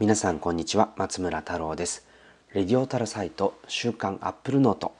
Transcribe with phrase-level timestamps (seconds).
[0.00, 0.94] 皆さんこんにちは。
[0.96, 2.06] 松村太郎です。
[2.54, 4.94] レディオタルサイト週刊アップルノート。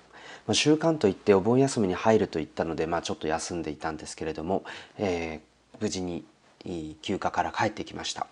[0.47, 4.63] まあ、週刊といってお盆休みに入ると言ったので、まあ、ちょっと休んでいたんですけれども、
[4.99, 6.27] えー、無事に
[7.01, 8.27] 休暇から帰ってきました。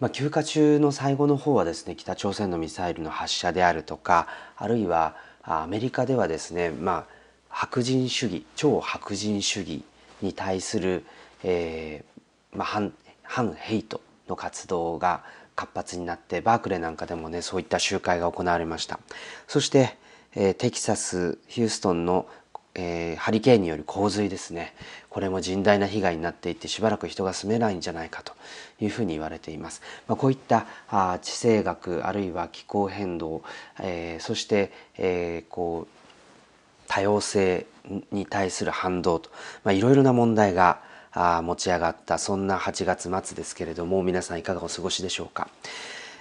[0.00, 4.26] まあ、休暇中の最後の方はですね北朝鮮のミサイルの発射であるとか
[4.56, 5.14] あるいは
[5.44, 7.06] アメリカではですね、まあ、
[7.48, 9.84] 白人主義超白人主義
[10.20, 11.04] に対する、
[11.44, 12.92] えーまあ、反
[13.22, 14.00] 反ヘイト
[14.30, 15.22] の活動が
[15.60, 18.98] 活発になってバークレーなんかでもねそういった集会が行われました。
[19.46, 19.98] そして、
[20.34, 22.26] えー、テキサスヒューストンの、
[22.74, 24.74] えー、ハリケーンによる洪水ですね。
[25.10, 28.32] これも甚大な被害になっていてしばらく人が住めないんじゃないかと
[28.80, 33.42] いうふうに言われています、まあ、こういったあ地政学あるいは気候変動、
[33.80, 36.00] えー、そして、えー、こう
[36.86, 37.66] 多様性
[38.12, 39.30] に対する反動と、
[39.64, 40.80] まあ、いろいろな問題が
[41.12, 45.48] あ持ち上がったそんな8月末ですけれども皆さんいかがお過ごしでしょうか。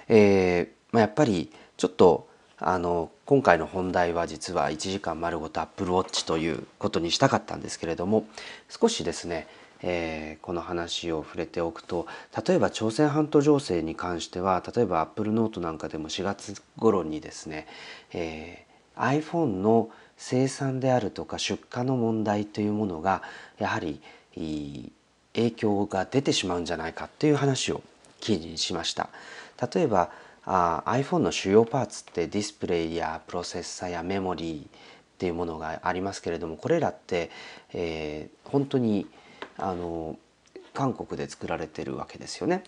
[0.07, 2.27] えーまあ、やっぱりちょっと
[2.57, 8.25] あの今回の本題は実は1時間丸ごと Apple Watch ということにしたかったんですけれども
[8.67, 9.47] 少しですね、
[9.81, 12.05] えー、この話を触れておくと
[12.45, 17.65] 例えば朝鮮半島情勢に関しては例えば Apple Note なんかでも4月頃にですね、
[18.11, 23.21] えー、iPhone の生産であるとか出荷の問題というものが
[23.57, 24.01] やはり
[24.35, 27.81] 影響が出てしまうんじゃないかっていう話を
[28.19, 29.09] 記事にしました。
[29.73, 30.11] 例えば
[30.45, 34.67] あ iPhone の主要パーツってディスプレイやプロセッサやメモリーっ
[35.19, 37.29] ていうものがありますけれどもこれらって、
[37.73, 39.05] えー、本当に
[39.57, 40.17] あの
[40.73, 42.63] 韓国で作られてるわけですよね。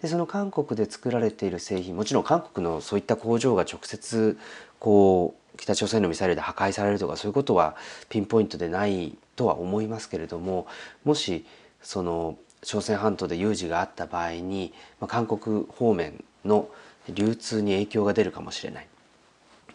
[0.00, 4.38] でその韓国で作られている製品もちろん韓国のそういった工場が直接
[4.78, 7.76] こう北朝鮮のミサイルで破壊されるとかそういうことは
[8.08, 10.66] ピンポイントでないとは思いますけれども
[11.04, 11.44] もし
[11.82, 16.68] その朝鮮半島で有事があった場合に、まあ、韓国方面の
[17.08, 18.88] 流通に影響が出るかもしれない。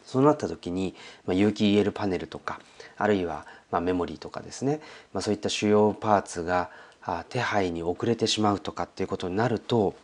[0.04, 0.94] そうなった時に、
[1.26, 2.60] まあ、有機 EL パネルとか
[2.98, 4.82] あるいはまメモリーとかですね、
[5.14, 6.70] まあ、そういった主要パーツが
[7.30, 9.96] 手配に遅れてしまうとかっていうことになると、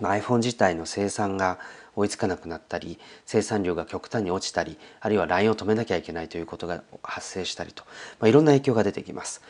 [0.00, 1.58] まあ、iPhone 自体の生産が
[1.98, 7.82] 追いつかなくなったり生産量が極端に落ちたりあるいはラインを止めなきゃいけないということが発生したりと、
[8.20, 9.42] まあ、いろんな影響が出てきます。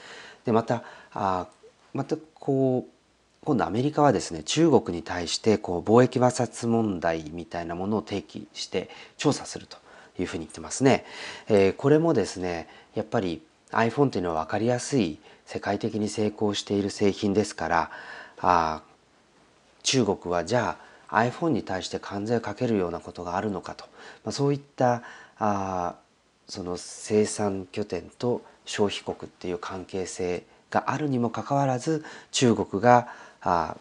[0.44, 0.82] でまた
[1.12, 1.47] あ
[1.92, 2.91] またこう
[3.44, 9.76] 今度アメリカはですね中国に対してこう貿易摩擦問題みたいなものを提起して調査すると
[10.19, 11.04] いうふうに言ってますね。
[11.48, 13.42] えー、これもですねやっぱり
[13.72, 17.91] iPhone というのは分かりやすい世界的に成功している製品ですから
[18.41, 18.82] あ
[19.82, 23.84] 中国はじゃあ iPhone に対して関税かけるようなことがあるのかと、
[24.24, 25.02] まあ、そういった
[25.38, 25.94] あ
[26.46, 33.08] その生産拠点と消費国っていう関係性があるにもかかわらず中国が
[33.41, 33.76] あ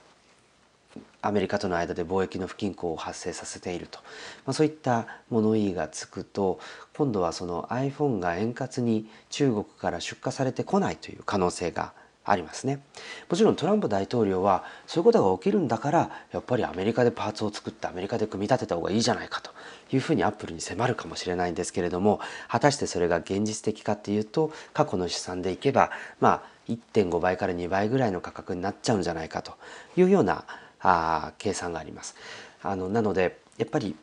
[1.21, 3.99] アメリカとの間で貿易の不均衡を発生させていると、
[4.45, 6.59] まあ、そういった物言いがつくと
[6.95, 11.93] 今度はその iPhone が円滑に中国から出荷されてこないという可能性が
[12.27, 12.81] ありますね
[13.29, 19.51] もちろんトランプ大統領はそういうことが起きるんだからやっぱりアメリカでパーツを作ってアメリカで組み立てた方がいいじゃないかと
[19.93, 29.53] いうふうにアップルに迫るかもしれないんですけれども果たしてそれが現実的かっていうと過去の試算でいけばまあ1.5倍から2倍ぐらいの価格になっちゃうんじゃないかと
[29.95, 30.43] いうような
[30.81, 32.15] あ計算があります。
[32.61, 33.95] あのなのでやっぱり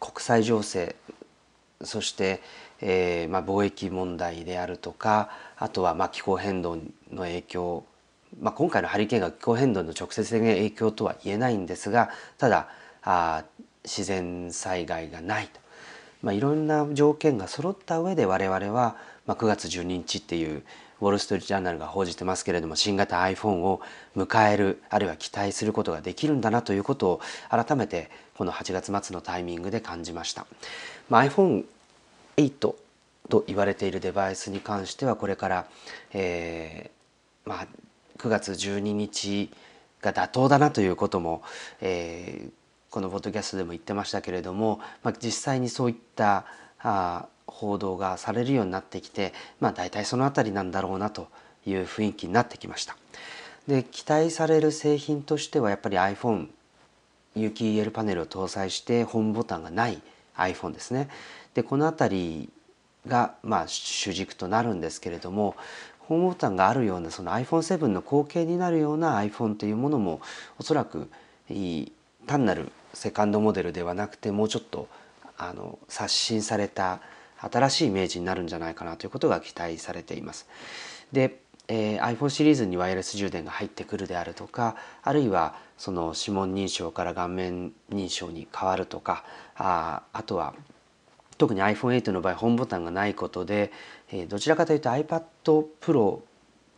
[0.00, 0.96] 国際情勢
[1.84, 2.40] そして、
[2.80, 6.76] えーまあ、貿易問題であるとかあとはまあ気候変動
[7.10, 7.84] の影響、
[8.40, 12.68] まあ、今回のハリケーンが気候変動の直接的な影響とは言えないんですがただ
[13.02, 13.44] あ
[13.84, 15.60] 自然災害がないと、
[16.22, 18.96] まあ、いろんな条件が揃った上で我々は、
[19.26, 20.62] まあ、9月12日っていう
[21.00, 23.80] ウォール・ストリート・ジャーナルが報じてますけれども新型 iPhone を
[24.16, 30.46] 迎えるあるいは期待することができるんだなということを改めてこの8月末のタイミングで感じました。
[31.08, 31.24] まあ、
[32.38, 32.74] 8
[33.28, 35.66] と言われているデバイスに関してはこれから、
[36.12, 37.66] えーまあ、
[38.18, 39.50] 9月12日
[40.00, 41.42] が妥当だなということも、
[41.80, 42.50] えー、
[42.90, 46.46] このポッドキャストでも言ってましたけれども、まあ、実際にそういった
[46.80, 51.28] あ報道がされるようになってきて、まあ、大体その辺りなんだろうなと
[51.66, 52.96] いう雰囲気になってきました。
[53.66, 56.48] で期待される製品としてはやっぱり iPhone
[57.34, 60.00] 有機 EL パネルを搭載してホームボタンがない
[60.36, 61.08] iPhone ですね。
[61.58, 62.50] でこの辺り
[63.08, 65.56] がまあ主軸となるんですけれども
[65.98, 70.20] ホームボタンがあるようなその iPhone7 の後継になるような iPhone というものも
[70.60, 71.10] おそらく
[72.28, 74.86] 単なるセカンドモデルではなくてもうちょっと
[75.36, 77.00] あの刷新された
[77.38, 80.46] 新しいイメージになるんじゃないかなということが期待されています。
[81.10, 81.40] で
[81.70, 89.22] えー、iPhone シリーズにワイヤレス充電が入ってくるであるとかあるいはその指紋認証から顔面認証に変わるとか
[89.54, 90.54] ああとは
[91.38, 93.72] 特に iPhone8 の場合ホームボタンがないことで、
[94.12, 95.22] え、どちらかというと iPad
[95.80, 96.20] Pro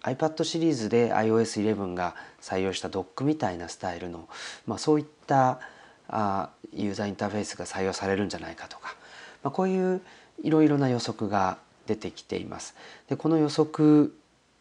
[0.03, 4.29] iPad シリーズで iOS11 が採用したドックみたいなスタイルの、
[4.67, 5.61] まあ、そういった
[6.09, 8.97] あユーザーインターフェースが採用されるんじゃないかとか、
[9.43, 10.01] まあ、こういう
[10.43, 12.75] いろいろな予測が出てきています。
[13.09, 14.15] でこの予測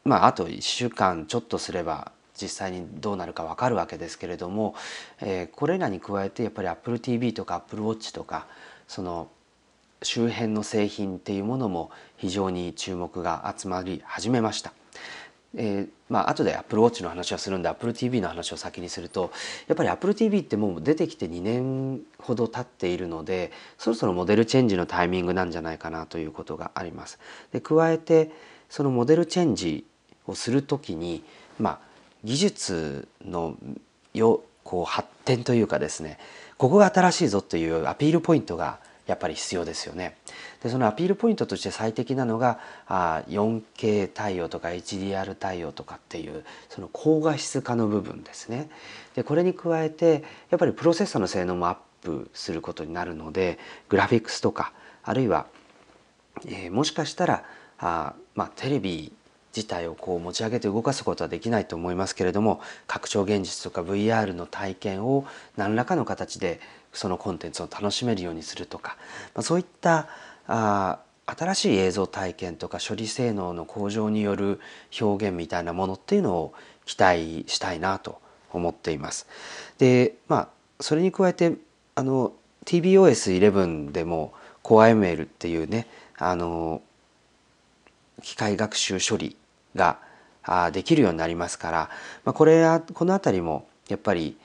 [0.03, 4.75] まああと1週間ちょっとすれば実際にどうなるか分かるわけですけれども、
[5.21, 8.47] えー、これらに加えてやっぱり AppleTV とか AppleWatch とか
[8.87, 9.29] その
[10.01, 14.73] 周辺の製品っていうものも非常に注目が集まり始めました。
[15.55, 19.31] えー、まあ後で Apple Watch の話はするんで Apple TV の話を先にすると
[19.67, 27.19] やっぱり Apple TV ってもう出てきて2年ほど経っているのでそろそろモデルチェンジのタイミングなんじゃないかなということがあります。
[27.51, 28.31] で加えて
[28.69, 29.85] そのモデルチェンジ
[30.27, 31.23] をする時に、
[31.59, 31.79] まあ、
[32.23, 33.57] 技術の
[34.13, 36.19] よこう発展というかですね
[36.57, 40.15] ここが新しいぞというアピールポイントがやっぱり必要ですよね。
[40.61, 48.69] でそのアピールポイントとして最適なのがあ 4K 対応とか HDR 対応とかっていうその高画質化の部分ですね。
[49.15, 53.57] でこれに加えてやっぱりプロセッサーの性能もアップすることになるので
[53.89, 54.73] グラフィックスとか
[55.03, 55.47] あるいは、
[56.45, 57.43] えー、もしかしたら
[57.79, 59.11] あ、まあ、テレビ
[59.55, 65.25] 自体をこう持ち上げて動かすことはできないと思いますけれども拡張現実とか VR の体験を
[65.57, 66.59] 何らかの形で
[66.93, 68.97] そのコンテンツを楽しめるようにするとか、
[69.35, 70.07] まあ、そういった
[70.47, 74.59] あ新しい映像体験とか処理性能の向上による
[74.99, 76.53] 表現みたいなものっていうのを
[76.85, 78.19] 期待したいなと
[78.51, 79.27] 思っています。
[79.77, 80.49] でまあ
[80.79, 81.53] それに加えて
[81.95, 82.33] あの
[82.65, 84.33] TBOS11 でも
[84.63, 85.87] CoreML っていうね
[86.17, 86.81] あの
[88.21, 89.35] 機械学習処理
[89.75, 89.99] が
[90.71, 91.89] できるようになりますから、
[92.25, 94.37] まあ、これはこの辺りもやっぱり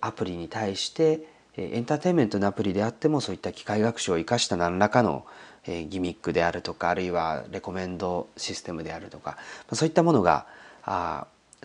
[0.00, 5.24] アプリに対してエンターテインメントのアプリであってもそういった機械学習を生かした何らかの
[5.66, 9.38] ギミックであるとかあるいはレコメンドシステムであるとか
[9.72, 10.46] そういったものが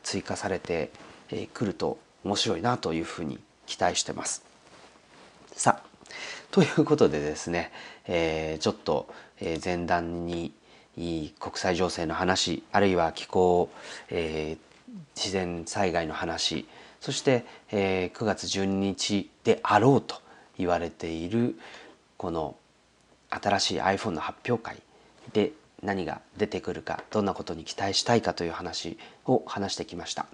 [0.01, 0.91] 追加されて
[1.53, 4.43] くると面白いなというふうに期待してます。
[5.53, 5.91] さあ
[6.51, 7.71] ということでですね、
[8.07, 9.07] え、ちょっと
[9.63, 10.53] 前段に
[11.39, 13.69] 国際情勢の話あるいは気候、
[14.09, 14.57] え、
[15.15, 16.65] 自然災害の話
[17.01, 20.21] そして、えー、9月12日であろうと
[20.57, 21.57] 言われている
[22.17, 22.55] この
[23.29, 24.77] 新しい iPhone の発表会
[25.33, 25.51] で
[25.81, 30.27] 何が出てくるかどんなことに期待したいかという話を話してきました。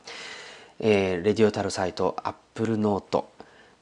[0.80, 3.24] えー、レディオタルサイト Apple Note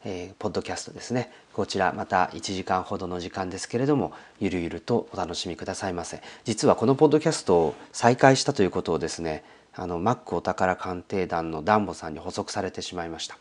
[0.07, 9.43] えー、ポッドキャストですねこちらまた1時間ほどの時間ですけれどもゆるゆるとお楽しみくださいませ実はこのポッドキャストを再開したということをですね
[9.75, 13.37] あのマックお宝鑑定団のダンボさんに補足されてしまいました、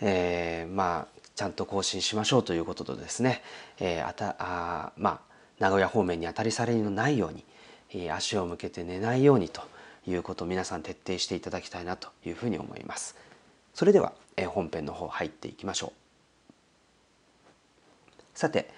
[0.00, 3.42] えー、まあちゃんと更新しましょうということとですね、
[3.78, 5.20] えー、あたあまあ
[5.58, 7.44] 名古屋方面に当たりされのないように、
[7.90, 9.62] えー、足を向けて寝ないようにと
[10.06, 13.16] いうことを皆さん徹底していただきたいなというふうに思います。
[13.74, 14.12] それでは
[14.48, 15.92] 本編の方入っていきましょう。
[18.34, 18.70] さて、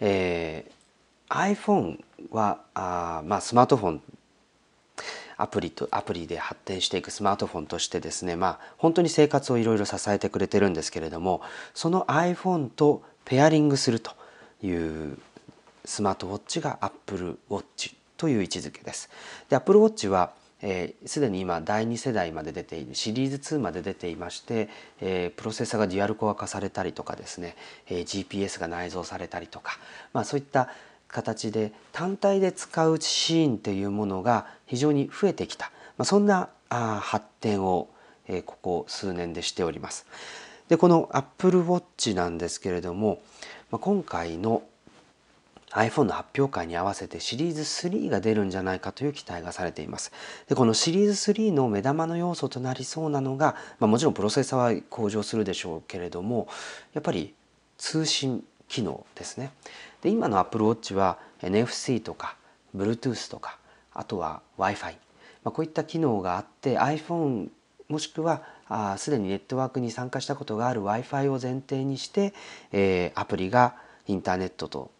[0.00, 4.02] えー、iPhone はあ、まあ、スマートフォン
[5.36, 11.42] アプリとアプリで発展していくスマートフォンとしてですねまあ本当に生活をいろいろ支えてくれてるんですけれども
[11.74, 14.12] その iPhone とペアリングすると
[14.62, 15.18] いう
[15.84, 19.10] スマートウォッチが Apple Watch という位置づけです。
[19.48, 24.68] で Apple Watch はす、えー、で、に今第2世代まで出ているシリーズ2まで出ていまして、
[25.00, 27.56] えー、プロセッサがデュアルコア化されたりとかですね、
[27.88, 29.78] えー、GPS が内蔵されたりとか、
[30.12, 30.70] まあ、そういった
[31.08, 37.88] 形で単体で使うシーンというものが非常に増えてきた、まあ、そんなあ発展を、
[38.28, 40.06] えー、ここ数年でしております。
[40.68, 43.20] でこの Apple Watch なんですけれども、
[43.70, 44.62] まあ、今回の
[45.70, 50.12] iPhone の発表会に合わせてシリーズ3が出るんじゃないかという期待がされています。
[50.48, 56.48] でこのシリーズ3の目玉の要素となりそうなのが、まあ、もちろんプロセッサーは向上するでしょうけれども
[56.94, 57.34] やっぱり
[57.78, 59.50] 通信機能ですね。
[60.02, 62.36] で今の Apple Watch は NFC とか
[62.74, 63.58] Bluetooth とか
[63.98, 64.92] あとは Wi-Fi、
[65.44, 67.48] まあ、こういった機能があって iPhone
[67.88, 68.42] もしくは
[68.98, 72.34] すでにネットワークに参加したことがある Wi-Fi を前提にして、
[72.72, 73.76] えー、アプリが
[74.06, 74.90] インターネットと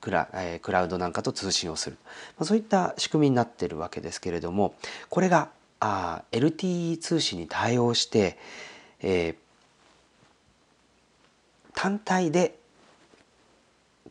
[0.00, 1.96] クラ,、えー、クラウドなんかと通信をする、
[2.36, 4.74] まあ、そういった仕組みになっているわけですけれども
[5.08, 8.36] これがあ LTE 通信に対応して、
[9.00, 9.34] えー、
[11.74, 12.58] 単体で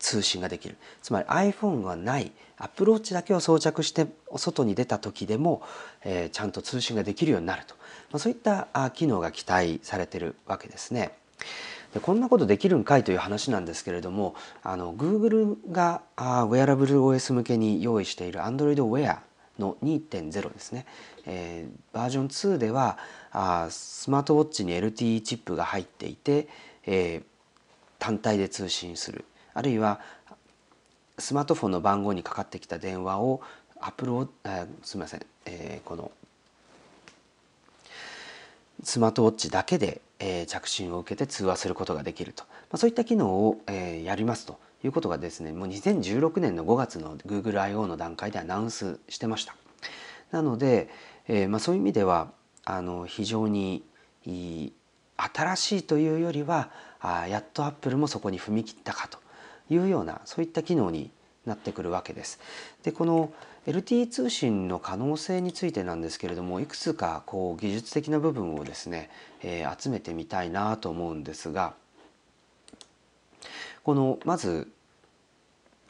[0.02, 0.76] 通信ができる。
[1.02, 5.62] つまり iPhone がないアプローチだけを装着して外に出た時でも、
[6.04, 7.76] えー、ちゃんと通信ができるようになると、
[8.12, 11.12] まあ、そういった機能が期待されてるわけですね。
[11.94, 19.18] でこんなことできるんかいという話なんですけれどもあの Google があウェアラブル OS 向けに用意している Android Wear
[19.60, 20.86] の2.0ですね、
[21.26, 22.98] えー、バージョン2では
[23.32, 26.48] あスマートウォッチに LTE チップが入っていて、
[26.86, 27.24] えー、
[28.00, 29.26] 単体で通信する。
[29.54, 30.00] あるいは
[31.18, 33.42] スマートフォンの番号にかかってきた電話を
[33.80, 36.12] アプローすみません、えー、この
[38.84, 49.56] スマートウォッチだけで、えー、着信を受けて通話することができると、まあ、そういった機能を、えー、やりますということがですねもう2016年の5月の GoogleIO の段階でアナウンスしてました。
[50.32, 50.90] なので、
[51.28, 52.32] えーまあ、そういう意味では
[52.64, 53.84] あの非常に
[54.26, 59.20] 新しいというよりはあやっとアップルもそこに踏み切ったかと
[59.72, 61.10] いうようなそういった機能に
[61.46, 62.40] なってくるわけです。
[62.84, 63.34] でこの
[63.66, 69.10] LTE 通信の可能性についてなんですけれどもいくつかこう技術的な部分をですね、
[69.44, 71.74] えー、集めてみたいなと思うんですが
[73.84, 74.68] このまず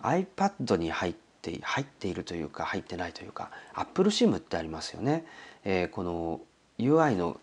[0.02, 5.26] iPad に入って入っているというか入ってないというか AppleSIM ってありますよね。
[5.64, 6.42] えー、この
[6.78, 7.40] UI の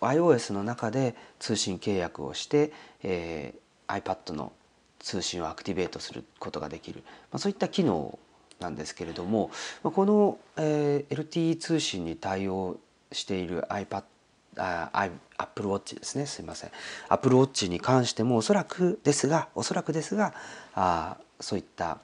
[0.00, 4.52] iOS の中で通信契約をして、えー、iPad の
[5.00, 7.02] 通信をアクティベートすることができる、
[7.32, 8.18] まあ、そういった機能
[8.60, 9.50] なんですけれども、
[9.82, 12.78] まあ、この、えー、LTE 通信に対応
[13.12, 14.04] している iPad
[14.56, 16.26] あ Apple Watch ですね。
[16.26, 16.70] すいません。
[17.08, 20.34] Apple Watch に関してもおそらくですがおそらくですが
[20.74, 21.98] あそういった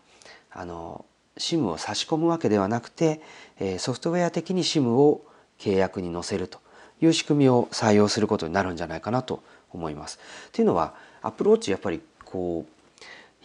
[0.50, 1.04] あの
[1.36, 3.20] SIM を差し込むわけではなくて、
[3.58, 5.26] えー、ソフトウェア的に SIM を
[5.58, 6.64] 契約に載せると。
[7.00, 10.18] いう仕組みを採用することになるんじゃないかなと思います。
[10.52, 12.75] というのは Apple Watch やっぱりこう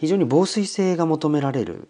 [0.02, 1.86] 非常に防水性が求められる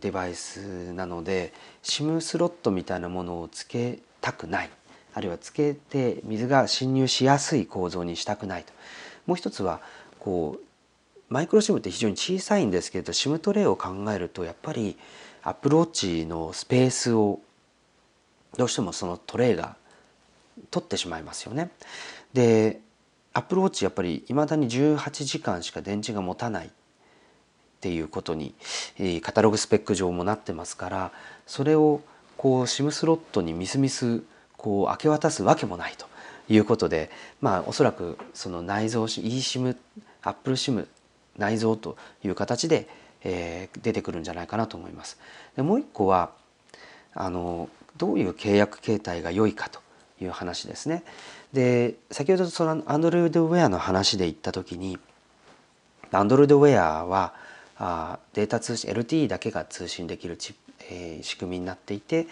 [0.00, 1.52] デバイスなので
[1.82, 4.70] SIM スロットみたいなものをつけたくない。
[5.12, 8.72] あるいはつけて水が侵入しやすい構造にしたくないと。
[9.26, 9.82] もう一つは
[10.18, 10.60] こう
[11.28, 14.96] マイクロシムって非常に小さいんですけど SIM トレイを考えるとやっぱり
[15.42, 17.40] アプローチのスペースを
[18.56, 19.76] どうしてもそのトレイが
[20.70, 21.70] 取ってしまいますよね。
[22.32, 22.80] で
[23.34, 26.70] アプローチやっぱりいまだに18時間しか電池が持たない。
[27.80, 28.54] っていうことに
[29.22, 31.12] カタログスペック上もなってますから
[31.46, 32.02] それを
[32.36, 34.22] こう SIM スロットにみすみす
[34.58, 36.06] こう明け渡すわけもないと
[36.50, 37.10] いうことで
[37.40, 39.76] まあおそらくその内蔵 eSIM
[40.22, 40.86] アップル SIM
[41.38, 42.86] 内蔵という形で、
[43.24, 45.18] えー、出てくるんじゃないかなと思います。
[45.56, 46.32] でもう一個は
[47.14, 49.80] あのどういう契約形態が良いかと
[50.20, 51.02] いう話ですね。
[51.54, 54.98] で先ほどその Android Wear の話で言った時に
[56.12, 57.32] Android Wear は
[57.80, 60.54] あデータ通信 LTE だけが通信できるチ、
[60.90, 62.26] えー、仕組みになっていて、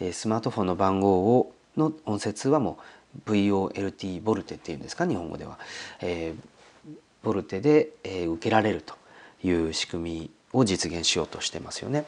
[0.00, 2.78] えー、スマートフォンの番号をの音声通話も
[3.26, 5.58] VOLT ボルテっていうんですか日本語では、
[6.00, 6.92] えー、
[7.24, 8.94] ボルテで、えー、受けられると
[9.42, 12.06] いう仕組みを実現しようとしてますよね。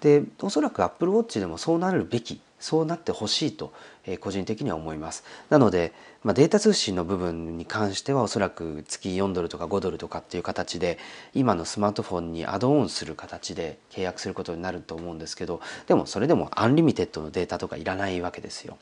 [0.00, 3.72] でおそらく Apple Watch でもそうなるべきそうなってほしいと、
[4.04, 5.24] えー、個人的には思います。
[5.48, 10.98] なので、まあ、データ通信の部分に関してはおそらく月4ドルとか5ドルとかっていう形で
[11.34, 18.76] 今のスマートフォンにアドオンする形で契約することになると思うんですけどでもそれでもアンリミテッドのデータとかいらないわけですよ。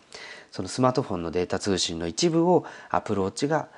[0.50, 3.68] そのスマートフォンのデータ通信の一部を Apple Watch が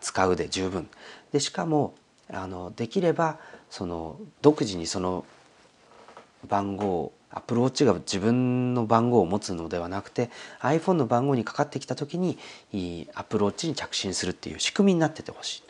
[0.00, 0.88] 使うで十分。
[1.32, 1.94] でしかも
[2.30, 3.38] あのできれば
[3.70, 5.24] その独自にその
[6.48, 12.38] 番号 Apple Watch が自分の番号を持つのではなくて iPhone の番号にかかってきた時に
[13.14, 15.62] アプローチに着信するっていう仕組みになっててほしい。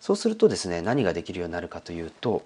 [0.00, 2.42] そうするとですね何ができるようになるかというと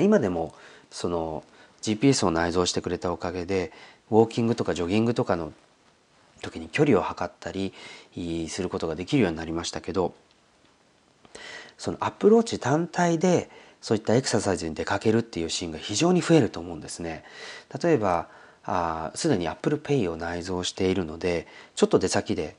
[0.00, 0.54] 今でも
[0.90, 1.44] その
[1.82, 3.72] GPS を内蔵してくれたおかげで
[4.10, 5.52] ウォーキングとかジョギングとかの
[6.40, 7.72] 時に距離を測ったり
[8.48, 10.14] することができるようになりましたけど
[11.76, 13.50] そのアプローチ単体で
[13.82, 17.24] そういったエクササイズに出かけるっていうシーンが非常に増えると思うんですね。
[17.82, 18.28] 例えば
[19.14, 22.56] すでに Apple Pay を内蔵しているのでちょっと出先で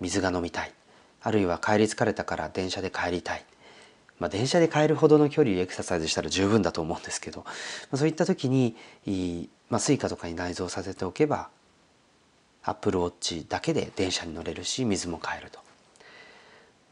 [0.00, 0.72] 水が飲みたい
[1.22, 3.44] あるいは帰り疲れたから電車で帰りたい、
[4.18, 7.46] まあ、電車で帰るほどの距離エクササイズしたら十分だと思うんですけど、ま
[7.92, 8.76] あ、そういった時に
[9.68, 11.48] まあ、Suica とかに内蔵させておけば
[12.62, 15.60] Apple Watch だけで電車に乗れるし水も買えると。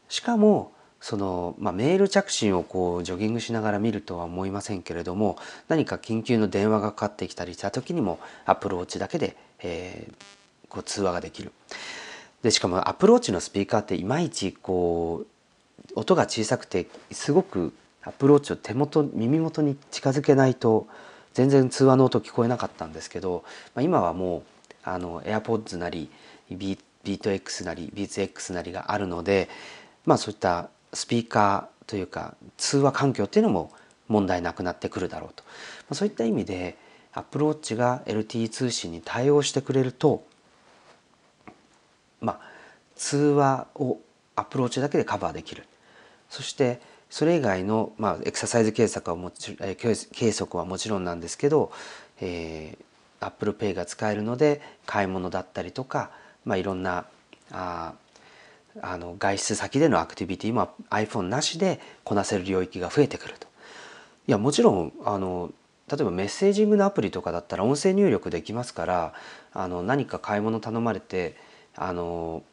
[0.09, 0.71] しかも
[1.05, 11.51] その、まあ、メール着信をこうジョギングしながら見るとは思いませんけれども何か緊急の電話がかかってきたりした時にも Apple Watch だけで、えー、こう通話ができる。
[12.41, 17.71] でしかも Apple Watch のスピーカーっていまいちこう音が小さくてすごく
[18.01, 20.87] Apple Watch を手元耳元に近づけないと
[21.35, 23.43] 全然通話の音聞こえなかったんですけど、
[23.75, 24.43] まあ、今はもう
[24.83, 26.09] あの AirPods なり
[26.49, 29.49] ビート X なり BeatX なりがあるので、
[30.05, 33.71] まあ、そういったスピーカーというか通話環境っていうのも
[34.07, 35.43] 問題なくなってくるだろうと、
[35.93, 36.77] そういった意味で
[37.13, 40.25] Apple Watch が LTE 通信に対応してくれると
[42.21, 42.39] まあ
[42.95, 43.99] 通話を
[44.35, 45.63] アプローチだけでカバーできる。
[46.29, 49.55] そしてそれ以外の、まあ、エクササイズ計測はもち
[50.11, 51.71] 計測はもちろんなんですけど、
[52.19, 56.09] えー、Apple Pay が使えるので買い物だったりとか、
[56.43, 57.05] まあ、いろんな
[57.51, 57.93] あ
[58.81, 63.47] あの外出先でのアクティビティも iPhone なしでこなせる領域が増えてくると。
[64.27, 65.51] いやもちろんあの
[65.87, 69.13] 例えばメッセージングのアプリとかだったら音声入力できますから
[69.53, 71.35] あの何か買い物頼まれて
[71.75, 72.43] あの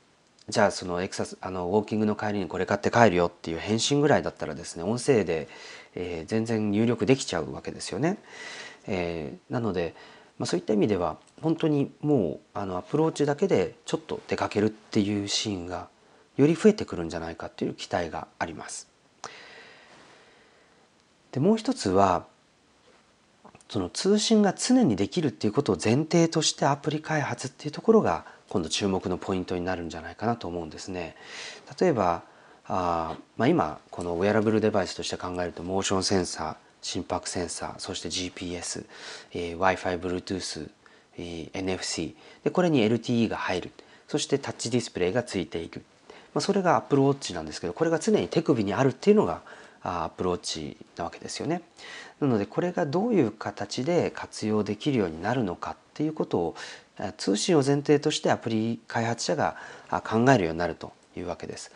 [0.48, 5.48] じゃあそのエクサスあのウォーキングの帰りにこれ買って帰るよっていう返信ぐらいだったらですね音声で、
[5.94, 8.18] えー、全然入力できちゃうわけですよね。
[8.86, 9.94] えー、なので、
[10.38, 15.88] まあ、そういった意味では本当にもうあのアプローチだけでちょっと出かけるっていうシーンが
[16.36, 18.88] より増えてくるんじゃないかっていう期待があります。
[21.32, 22.26] でもう一つは
[23.68, 31.16] その通信が常にできるっていうことを前提としてアプリ開発っていうところが今度注目のポイントになるんじゃないかなと思うんですね。
[31.80, 32.22] 例えば
[32.66, 38.84] あ、まあ、今このウェアラブルデバイスとして考えるとモーションセンサー心拍センサーそして GPS、
[39.32, 40.68] えー、w i f i Bluetooth、
[41.16, 43.70] えー、NFC でこれに LTE が入る
[44.08, 45.82] そしてタッチディスプレイがついている、
[46.34, 49.42] まあ、それが Apple Watch なんですけどこれが常に手首にあるっていうのが
[49.82, 51.62] アプローチなわけですよね。
[52.20, 56.54] なのでこれがどういう形で活用できるようになるのかっていうことを
[57.16, 59.56] 通信を前提としてアプリ開発者が
[60.04, 61.72] 考えるようになるというわけです。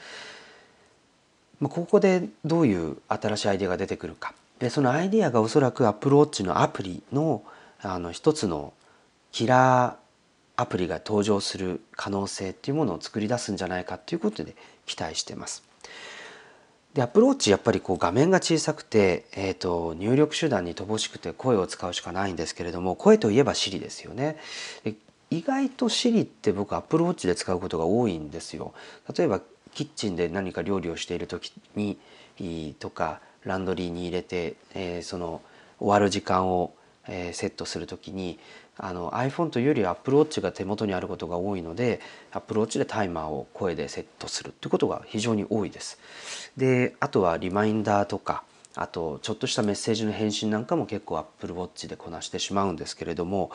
[1.63, 7.43] ここでどういう新しいアイデアが出てくるかでそのアイデアがおそらく Apple Watch のアプリの
[7.81, 8.73] あの一つの
[9.33, 10.06] キラー
[10.57, 15.63] アプリが登場する可能性っていうものを作り出すんじゃないかということで期待しています。
[16.95, 24.39] で Apple Watch やっぱりこう画面が小さくて、えーと、入力手段に乏しくて声を使うしかないんですけれども声といえば Siri ですよね。
[25.29, 28.73] 意外と Siri って僕 Apple Watch で使うことが多いんですよ。
[29.15, 29.43] 例えば
[29.75, 31.99] キッチンで何か料理をしている時に
[32.79, 35.43] とかランドリーに入れて、えー、その
[35.79, 36.73] 終わる時間を、
[37.09, 38.39] えー、セットする時に
[38.79, 42.01] あの iPhone というより Apple Watch が手元にあることが多いので
[42.33, 45.99] Apple Watch でタイマーを声でセットするっていうことが非常に多いです。
[46.57, 48.43] であとはリマインダーとか
[48.75, 53.51] あとちょっとしたメッセージの返信なんかも結構 Apple Watch でこなしてしまうんですけれども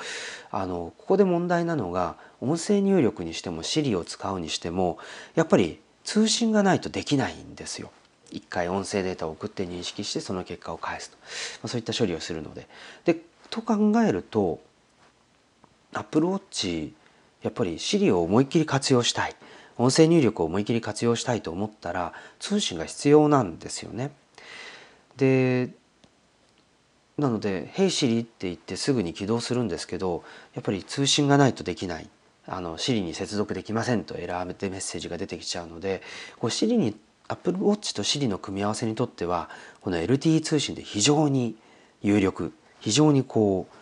[0.49, 4.97] あのここで問題なのが音声入力にしても Siri を使うにしても
[5.35, 7.91] やっぱり通信がないとできないんですよ。
[8.31, 11.23] 一回音声データを送って認識してその結果を返すと、ま
[11.65, 12.67] あ、そういった処理をするので。
[13.05, 13.17] で
[13.51, 14.61] と考えると
[15.93, 16.93] アップルウォッチ
[17.41, 19.35] やっぱり Siri を思いっきり活用したい。
[19.77, 24.11] 音声入力を思いっきり活用したいと思ったら通信が必要なんですよね。
[25.17, 25.69] で
[27.17, 30.23] なので「Hey Siri」って言ってすぐに起動するんですけど
[30.53, 32.09] やっぱり通信がないとできない。
[32.47, 36.01] あの Siri に接続できませんとエラーでメッセージが出てきちゃうので
[36.39, 36.95] こう Siri に
[37.27, 39.49] Apple Watch と Siri の組み合わせにとっては
[39.81, 41.55] この LTE 通信で非常に
[42.01, 42.53] 有力。
[42.81, 43.75] 非常にこう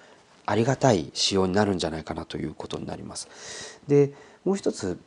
[0.50, 3.80] ありがたい仕様になるんじゃないかなということになります。
[3.88, 5.00] でもう一つ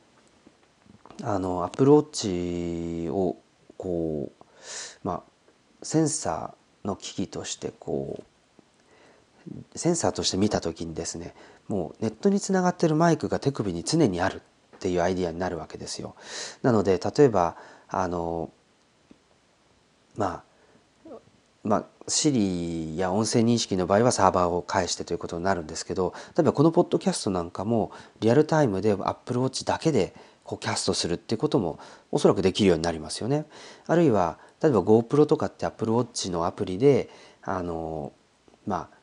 [1.24, 3.36] あのアプローチを
[3.76, 4.44] こう
[5.02, 5.22] まあ
[5.82, 8.22] センサーの機器としてこ
[9.74, 11.34] うセンサーとして見た時にですね
[11.66, 14.42] もうネットにつながってるマイクが手首に常にある
[14.76, 16.14] っていうアイディアになるわけですよ。
[16.62, 17.56] なので例えば
[17.88, 18.48] あの
[20.16, 20.51] まあ
[21.64, 31.78] まあ、Siri や音声認識の場合はサーバーを介してということになるんですけど例えばこのポッドキャストなんかもリアルタイムで Apple Watch だけでこうキャストするっていうことも
[32.10, 33.46] おそらくできるようになりますよね。
[33.86, 37.08] あるいは例えば GoPro とかって Apple Watch のアプリで
[37.42, 38.12] あの
[38.66, 39.02] まあ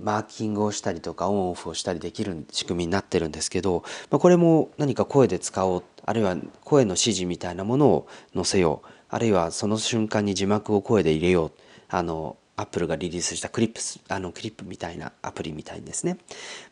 [0.00, 11.52] マーキングをしたりとかオンオフをしたりできる仕組みになってるんですけど、まあ、これも何か声で使おうあるいは声の指示みたいなものを載せようあるいはその瞬間に字幕を声で入れよう。
[11.90, 16.18] あのアップルがリリースしたクリップスあのクリップみたいなアプリみたいですね、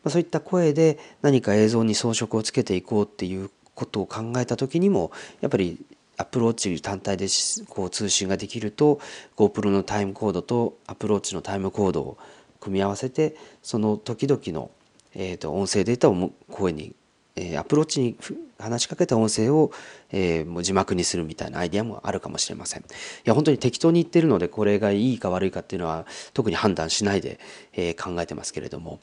[0.03, 5.77] まあ、そういった声で何か映像に装飾をつけていこうっていうことを考えた時にもやっぱり
[6.17, 7.27] Apple Watch 単体で
[7.67, 8.99] こう通信ができると
[9.35, 12.17] GoPro のタイムコードと Apple Watch のタイムコードを
[12.59, 14.71] 組み合わせてその時々の、
[15.13, 16.95] えー、と音声データを声に
[17.35, 18.17] えー、 Apple Watch に
[18.61, 19.71] 話しかけた音声を、
[20.11, 22.81] えー、もう字幕にするみたいなアイデアもあるかもしれません。
[22.81, 22.83] い
[23.25, 27.39] や本当に適当に言ってるのでこれがいいか悪いかっていうのは特に判断しないで、
[27.73, 28.99] えー、考えてますけれども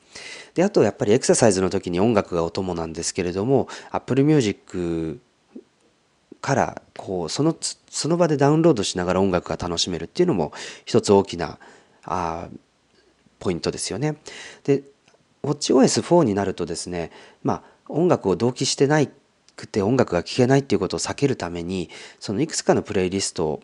[0.55, 5.21] であとやっぱりエクササイズの時に音楽がお供なんですけれども Apple Music
[6.40, 7.57] からこうその
[7.90, 10.53] その場でダウンロードしながら音楽が楽しめるっていうのも
[10.85, 11.59] 一つ大きな
[12.05, 12.49] あ
[13.38, 14.16] ポイントですよね。
[14.64, 14.83] で
[15.42, 17.11] WatchOS4 になるとですね
[17.42, 19.11] まあ音楽を同期してない
[19.59, 21.90] くて音楽が聴けないっていうことを避けるために
[22.21, 23.62] そのいくつかのプレイリストを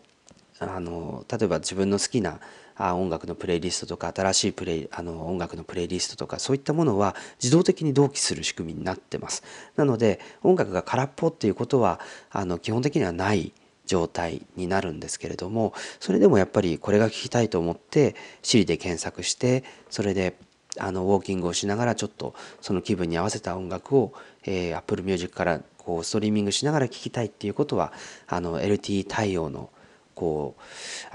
[0.59, 2.39] あの例えば自分の好きな
[2.77, 9.43] 音楽のプレイリストとか新しいプレイあの音楽のプレイリストとかそういったものは自動的に同期する仕組みになってます。
[9.77, 11.99] なので音楽が空っぽっていうことは
[12.31, 13.53] あの基本的にはない
[13.85, 20.35] 状態になるんですけれどもそれでもやっぱりこれが聞きたいと思って Siri で検索してそれで
[20.77, 27.93] あのウォーキングをしながらちょっとその気分に合わせた音楽を、えー、Apple Music からこうストリーミングしながら聴きたいっていうことは
[28.27, 29.69] あの LTE 対応の
[30.15, 30.61] こう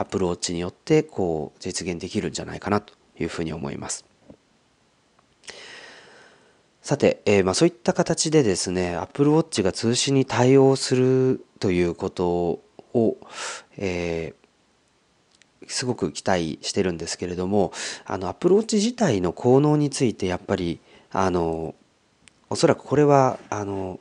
[0.00, 4.04] アプローチによってこう実現できるんじゃないかなというふうに思います。
[6.82, 12.62] さて、えー、まあ、そういった形でですね Apple Watch が通信に対応するということ
[12.94, 13.18] を、
[13.76, 17.72] えー、すごく期待してるんですけれども
[18.06, 20.80] あの Apple Watch 自体の効能についてやっぱり
[21.12, 21.74] あの
[22.48, 24.00] おそらくこれはあの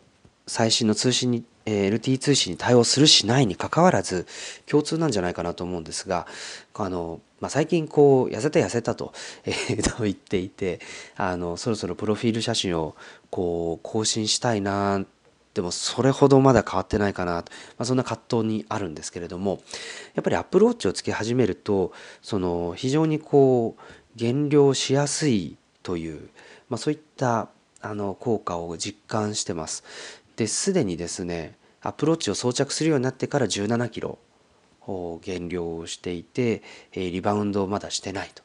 [0.50, 4.26] 最新の通信にえ LTE 通信に対応するしないにかかわらず
[4.66, 6.26] 共通なんじゃないかなと思うんですが
[6.74, 9.14] あの、まあ、最近こう痩せた痩せたと,、
[9.46, 10.80] えー、と言っていて
[11.16, 12.96] あのそろそろプロフィール写真を
[13.30, 15.06] こう更新したいな
[15.54, 17.44] でもそれほどまだ変わってないかな、ま
[17.80, 19.62] あ、そんな葛藤にあるんですけれども
[20.16, 23.82] やっぱりアプローチをつけ始めるとその非常にこう
[24.16, 26.30] 減量しやすいという、
[26.70, 27.50] まあ、そういった
[27.82, 29.84] あの効果を実感してます。
[30.40, 34.18] ですでにですねアプローチを装着するようになってから17キロ
[35.22, 38.42] 減量をしていてリバウンドをまだしてないと。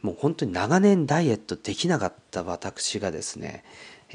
[0.00, 3.62] もう本当に長年ダイエットできなかった私がですね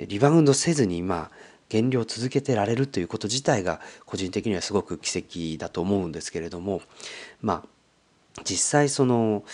[0.08, 1.32] リバウンドせずに今
[1.70, 6.82] 減量を続けてられるということ自体が個人的にはすごく奇跡だと思うんですけれども
[7.42, 7.64] ま
[8.38, 9.46] あ実際その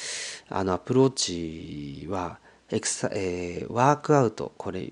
[0.49, 2.39] あのアプローチは
[2.73, 4.91] エクサ、えー、ワークアウトこれ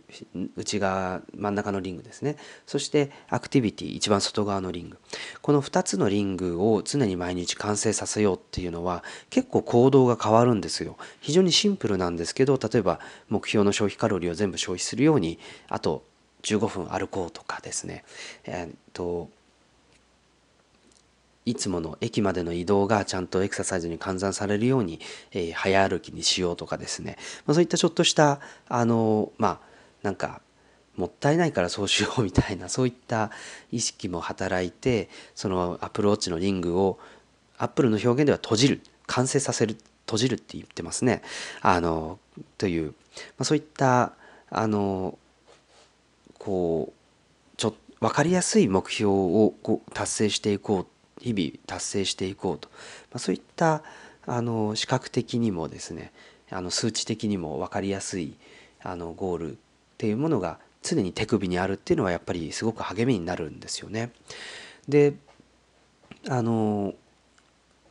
[0.55, 2.37] 内側真ん中のリングですね。
[2.67, 4.99] そしてアクティビティ一番外側のリング。
[5.41, 10.95] この2つのリングを常に毎日完成させようっていうのは結構行動が変わるんですよ。
[11.21, 16.03] 非常にシンプルなんですけど例えば目標の消費カロリーを全部消費するようにあと
[16.43, 18.03] 15分歩こうとかですね。
[18.45, 19.29] えー、っと
[21.45, 24.99] いつもの駅までの移動がちゃんとエクササイズに換算されるように、
[25.32, 29.60] えー、早歩きにしようとかですね、まあ、そういったちょっとしたあのまあ
[30.04, 30.41] なんか
[30.95, 33.32] もったいないからそうしようみたいなそういった
[33.71, 36.99] 意識も働いてそのアプローチのリングを
[37.58, 41.21] アップルの表現では閉じる完成させる閉じるって言ってますね。
[41.62, 42.19] あの
[42.58, 42.93] という、ま
[43.39, 44.13] あ、そういった
[44.49, 45.17] あの
[46.38, 50.88] こうちょ分かりやすい目標をこう達成していこう
[51.21, 52.69] 日々達成していこうと、
[53.12, 53.84] まあ、そういった
[54.25, 56.12] あの視覚的にもですね
[56.49, 58.36] あの数値的にも分かりやすい
[58.84, 59.55] あのゴールっ
[59.97, 64.12] ていうものが常に手首にあるっていうのはやっぱりすごく励みになるんですよね。
[64.88, 65.13] で
[66.27, 66.93] あの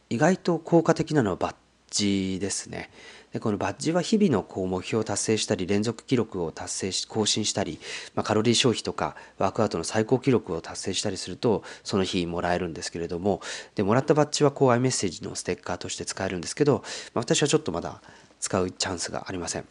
[0.09, 1.55] 意外と効果的なのはバッ
[1.91, 2.91] ジですね。
[3.33, 7.79] でこのバッジは日々のこう目標を達成したり連続記録を達成し更新したり、
[8.15, 13.41] まあ、カロリー消費とかワークアウトの最高記録を達成したりするとその日もらえるんですけれども
[13.77, 16.83] でもらったバッジはこう iMessage のステッカーとして使えるんですけど、
[17.15, 18.03] まあ、私はちょっとまだ
[18.41, 19.65] 使うチャンスがありません。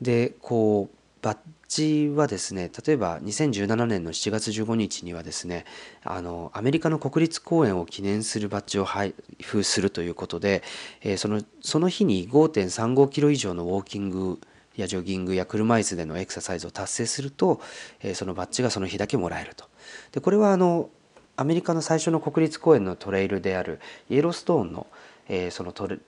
[0.00, 5.64] でこうバッジはですね例えば2017年の7月15日にはですね
[6.04, 10.62] あのアメリカの国立公園を記念するバッジを配布するということで、
[11.00, 14.38] えー、そのその日に5.35キロ以上のウォーキング
[14.76, 17.58] やジョギングや車椅子でのエクササイズを達成すると、
[18.02, 19.64] えー、そのバッジがその日だけもらえると。
[20.12, 20.90] でこれはあの
[21.36, 24.86] アメリカの最初の国立公園のトレイルであるイエローストーンの、
[25.28, 25.98] えー、そのトレ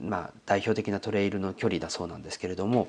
[0.00, 2.88] まあ、代表的なトレイルの距離だそうなんですけれども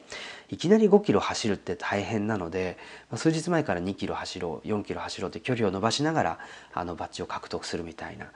[0.50, 2.78] いきなり5キロ走るって大変なので、
[3.16, 6.40] 数日前から2キロ走ろう4キロ走ろうって距離を伸ばしながら
[6.74, 8.28] あのバッジを獲得するみたいな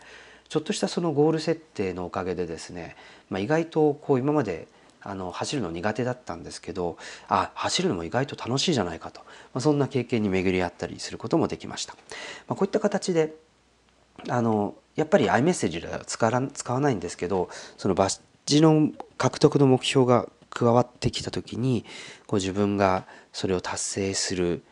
[0.47, 2.95] ちょっとしたそのゴール設定のおかげでですね、
[3.29, 4.67] まあ、意外とこう今まで
[5.01, 11.93] あの走るの苦手だったんですけどあ走るのも意外と楽しいじゃないかと、まあ、そんな経験に巡り合ったりすることもできました。
[12.47, 13.35] まあ、こういった形で
[14.29, 18.09] あのやっぱり iMessage では使わないんですけどそのバ
[18.45, 21.85] 字の獲得の目標が加わってきた時に
[22.27, 24.63] こう自分がそれを達成する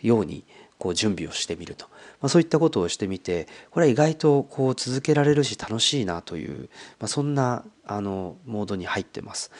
[0.00, 0.44] ように
[0.78, 1.86] こう準備をしてみると、
[2.20, 6.68] まあ、そういったことをしてみてこれは意外とこう続けられるし楽しいなという、
[6.98, 9.50] まあ、そんなあのモードに入ってます。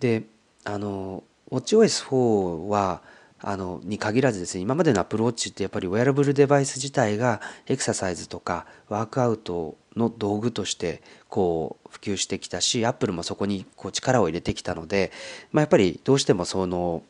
[0.00, 0.24] で
[0.64, 3.02] あの WatchOS4 は
[3.38, 15.10] あのに限らずですね今までのアプローチってやっぱりウェアラブルデバイス自体がエクササイズとかワークアウトの道具としてこう普及してきたしアップルもそこにこう力を入れてきたので、
[15.52, 17.02] まあ、やっぱりどうしてもその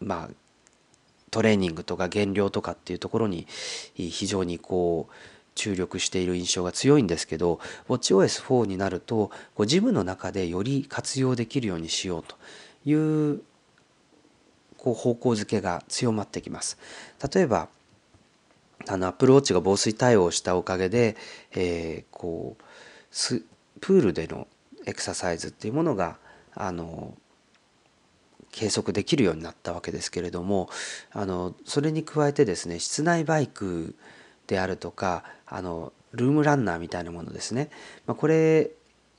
[0.00, 0.34] まあ
[1.30, 3.46] トレーニングとか減量とかっていうところに
[3.94, 5.12] 非常にこう
[5.54, 12.36] 注力している印象が強いんですけど WatchOS4 になるとこうジムの中でより活用できるようにしようと
[12.84, 13.42] いう
[14.78, 16.76] こう方向づけが強まってきます。
[17.34, 17.68] 例えば
[18.88, 21.16] あのアップルウォッチが防水対応したおかげで、
[21.52, 22.62] えー、こう
[23.10, 23.42] ス
[23.80, 24.46] プールでの
[24.86, 26.18] エクササイズっていうものが
[26.54, 27.14] あの
[28.52, 30.68] 計測できるようになったわけですけれども
[31.12, 33.96] あのそれに加えてですね室内バイク
[34.46, 37.70] であるとかあのルームランナーみたいなものですね、
[38.06, 38.70] まあ、これ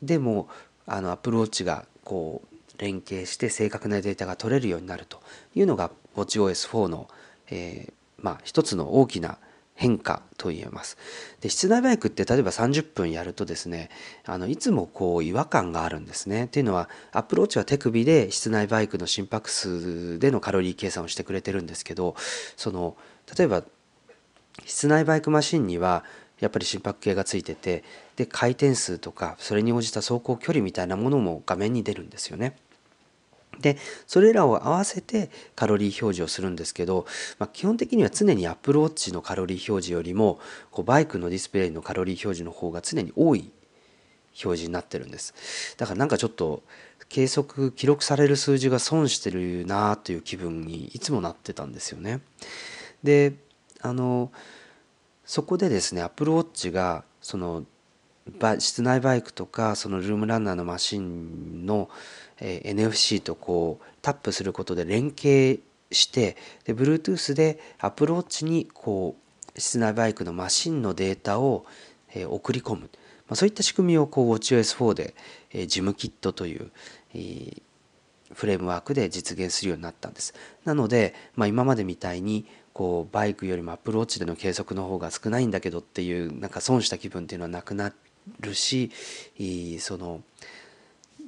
[0.01, 0.47] でも
[0.85, 5.19] あのアプローチがこう連携して正確なデータが取れるようになると
[5.53, 7.07] いうのが WatchOS4 の、
[7.49, 9.37] えー、まあ、一つの大きな
[9.75, 10.97] 変化と言えます。
[11.41, 13.89] で室内バイクって例えば30分やるとですね
[14.25, 16.45] あのいつもこう違和感があるんですね。
[16.45, 22.15] っていうのはアプローチは手首で室内バイクの心拍数でのカロリー計算をしてくれてるんですけど
[22.55, 22.95] その
[23.37, 23.63] 例えば
[24.65, 26.05] 室内バイクマシンには
[26.39, 27.83] やっぱり心拍計がついてて
[28.15, 32.55] で回転数とかそれに応じた走行距離みたいなものも画面に出るんですよね。
[33.59, 37.05] でそれらを合わせてカロリー表示をするんですけど、
[37.39, 40.39] まあ、基本的には常にアップルウォッチのカロリー表示よりも
[40.71, 43.51] こうバイクのディスプレイのカロリー表示の方が常に多い
[44.43, 45.75] 表示になってるんです。
[45.77, 46.63] だからなんかちょっと
[47.07, 52.21] 計測記録される数字が損してるなという気分にいつもなってたんですよね。
[53.03, 53.33] で
[53.81, 54.31] あの
[55.25, 57.63] そこでですねアップルウォッチがその
[58.59, 61.89] 室内バイクとかそのルームランナーのマシンの
[62.47, 71.65] え NFC とこうタップすることで連携してで Bluetooth で Apple Watch にこう室内バイクのマシンのデータを、
[72.13, 72.89] え送り込む、ま
[73.29, 75.15] あ、そういった仕組みをこう watchOS 4 で、
[75.51, 76.71] え GymKit という、
[77.13, 77.61] え
[78.33, 80.33] フレームワークで実現するようになったんです。
[80.65, 87.93] なので、まあ、今までみたいにこうバイクよりも Apple Watch での計測の方が少ないんだけどっていうなんか損した気分っていうのはなくな
[88.41, 88.91] るし
[89.79, 90.21] その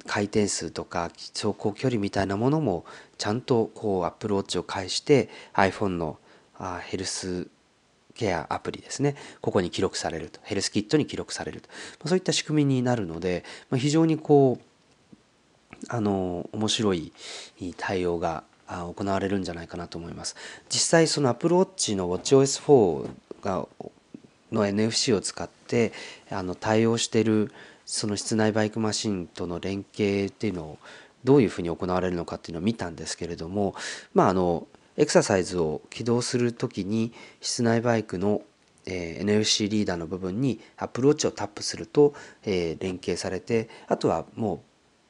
[0.06, 2.84] 回転数とか走行距離みたいなものも
[3.18, 6.18] ちゃんとこうアップルウォッチを介して iPhone の
[6.58, 7.48] あヘルス
[8.14, 9.14] ケアアプリですね。
[9.40, 10.40] ここに記録されると。
[10.42, 11.68] ヘルスキットに記録されると、
[12.02, 17.12] まそういった仕組みになるので、ま、非常にこうあの面白い
[17.76, 20.34] 対応が行われるんじゃないかなと思います。
[20.68, 23.08] 実際その Apple Watch の WatchOS4
[23.42, 23.66] が
[24.50, 25.92] の NFC を使って
[26.30, 27.52] あの対応してる
[27.88, 30.78] その室内バイクマシンとの連携っていうのを
[31.24, 33.74] どういうふうに行われるのかっていうのを見たんですけれども
[34.12, 38.42] まああのエクササイズを起動する時に室内バイクの、
[38.84, 44.62] え、NFC リーダーの部分に Apple Watch をタップすると、え、連携されてあとはも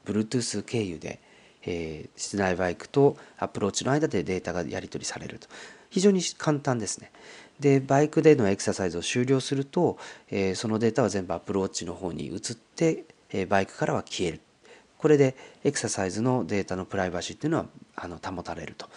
[0.05, 1.19] う Bluetooth 経由で、
[1.65, 5.49] え、室内バイクと Apple Watch の間でデータがやり取りされると
[5.89, 7.11] 非常に簡単ですね。
[7.59, 9.97] でバイクでのエクササイズを終了すると、
[10.29, 12.39] えー、そのデータは全部アプルウォッチの方に移っ
[12.75, 14.41] て、えー、バイクからは消える
[14.97, 18.87] これでエクササイズのデータのプライバシーっていうのはあの保たれると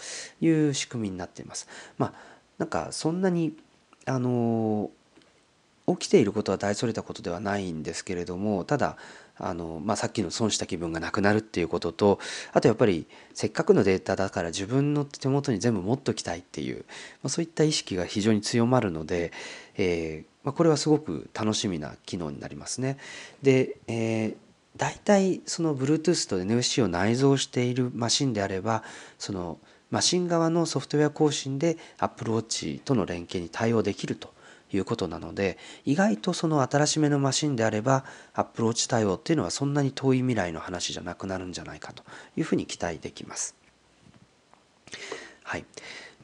[0.41, 1.69] いう仕組みになっています。
[1.97, 2.13] まあ
[2.59, 3.57] なんかそんなに
[4.07, 4.91] あの
[5.87, 8.97] 起きていることは大それたことではないんですけれどもただ
[9.43, 12.19] あの、まあ、さっきの損した気分がなくなるっていうことと
[12.53, 16.85] あとやっぱりせっかくのデータだから自分の手元に全部持っときたいっていう、
[17.23, 19.33] まあ、そういった意識が非常に強まるので、
[19.77, 22.97] えーまあ、これはすごく楽しみな機能になりますね。
[23.43, 24.37] で、えー
[24.77, 28.83] 大体その Bluetooth と NFC を内蔵しているマシンであれば
[29.19, 29.59] その
[29.91, 34.33] マシン側のソフトウェア更新で Apple Watch との連携に対応できると
[34.77, 38.05] いうことなので意外とその新しめのマシンであれば
[38.35, 42.03] アプローチ対応っていうのはそんなに遠い未来の話じゃなくなるんじゃないかと
[42.37, 43.57] いうふうに期待できます。
[45.45, 45.65] はい、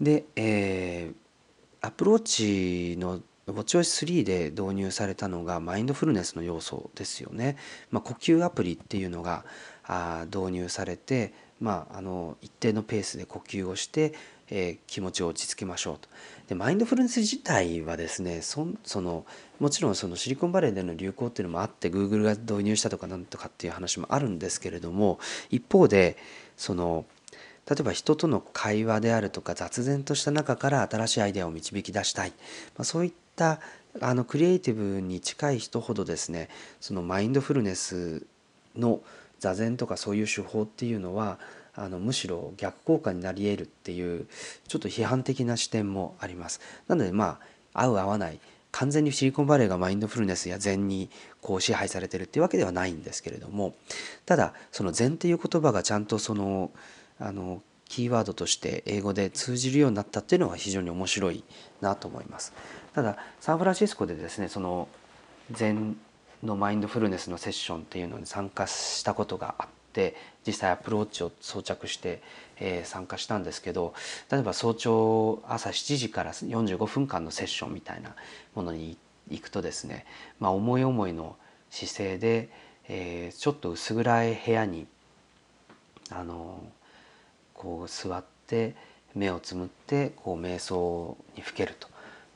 [0.01, 7.57] で、えー、アプローチの WatchOS3 で導入されたのがマインドフルネスの要素ですよね。
[7.91, 9.45] まあ、呼吸アプリっていうのが
[9.85, 14.15] あ導入されて、まあ、あの一定のペースで呼吸をして
[14.51, 16.09] えー、気持ちを落ち着けましょうと。
[16.49, 19.27] でマインドフルネス自体はですねそその
[19.61, 25.19] もちろんそのシリコンバレーでの流行っていうのもあって Google が導入したとかなんとかっていう話もあるんですけれども
[25.51, 26.17] 一方で
[26.57, 27.05] その
[27.69, 33.61] 例えば人との会話であるとか雑然とした中から新しいアイデアを導き出したい、まあ、そういった
[34.01, 36.49] あのクリエイティブに近い人ほどですね
[36.81, 38.27] そのマインドフルネス
[38.75, 39.01] の
[39.39, 41.39] 座禅とかそういう手法っていうのは
[41.79, 44.27] あのむしろ逆効果になり得るっていう
[44.67, 46.61] ちょっと批判的な視点もあります。
[46.89, 47.39] なのでま
[47.73, 48.41] あ合う合わない
[48.73, 51.09] 完全にシリコンバレーがマインドフルネスや禅に
[51.41, 53.75] こう支配されてるっていうわけではないんですけれども
[54.27, 56.71] ただその禅っていう言葉がちゃんとその
[57.19, 61.43] あのキーワードとして英語で通じるようになったっていうのは非常に面白い
[61.81, 62.53] なと思います。
[62.95, 64.89] ただサンフランシスコでですねその
[65.51, 65.97] 禅
[66.43, 70.15] のマインドフルネスのセッションっていうのに参加したことがあって
[70.47, 72.23] 実際アプローチを装着して、
[72.59, 73.95] えー、参加したんですけど
[74.31, 78.15] 例えば早朝朝7時から45分間のセッションみたいな
[78.55, 78.97] ものに
[79.31, 80.07] 行くとですね、
[80.41, 81.37] まあ、思い思いの
[81.71, 82.49] 姿勢で、
[82.89, 84.87] えー、ちょっと薄暗い部屋に
[86.11, 86.63] あの
[87.55, 88.75] こう座って
[89.15, 91.89] 目をつむってこう瞑想にふけると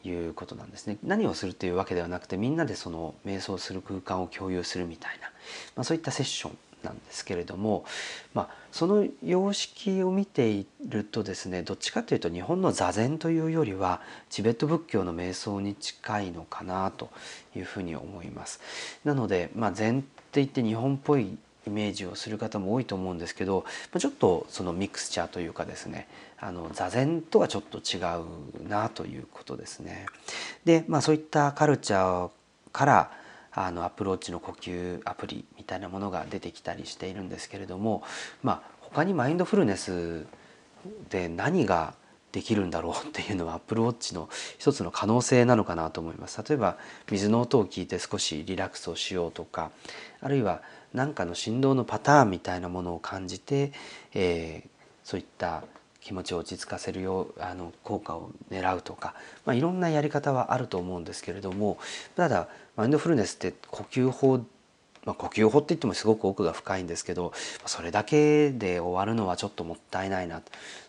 [0.08, 0.98] いうことなんですね。
[1.02, 5.28] 何をするというわけではなくてみんなでその瞑想する空間を共有するみたいな、
[5.76, 7.84] まあ、そういったセッションなんですけれども、
[8.34, 17.10] まあ、その様式を見ているとですねどっちかというと日本の座禅というよりはチベット仏教の瞑想に近いのかなと
[17.56, 18.60] いうふうに思います。
[19.04, 23.64] なので、まあ、禅って言って日本っぽいイメージをする方も多いと思うんですけど
[23.96, 27.98] ちょっとそのミクスチャーというかですねあの座禅とはちょっと違
[28.64, 30.06] うなということですね。
[30.64, 32.30] でまあそういったカルチャー
[32.72, 33.10] から
[33.54, 38.02] あのアプローチの呼吸アプリみたいなものが出てきたりしているんですけれども、
[38.42, 40.26] まあ、他にマインドフルネス
[41.10, 41.94] で何が
[42.32, 46.42] できるんだろうっていうのはアップルウォッチの一つの可能性なのかなと思います。
[46.42, 46.78] 例えば
[47.10, 49.70] 水の音を聞いて少しリラックスをしようとか
[50.20, 50.62] あるいは
[50.94, 53.72] 何かの振動のパターンみたいなものを感じて、
[54.14, 54.68] えー、
[55.04, 55.62] そういった
[56.02, 59.14] 気持ちを落ち着かせるようあの効果を狙うとか、
[59.46, 61.78] まあ、いろんなやり方はあると思うんですけれども
[62.16, 64.40] ただマインドフルネスって呼吸法
[65.04, 67.32] まあ、呼吸法って言ってもすごく奥が深いんですけど
[67.66, 70.40] それだけで終わるのはちょっともったいないな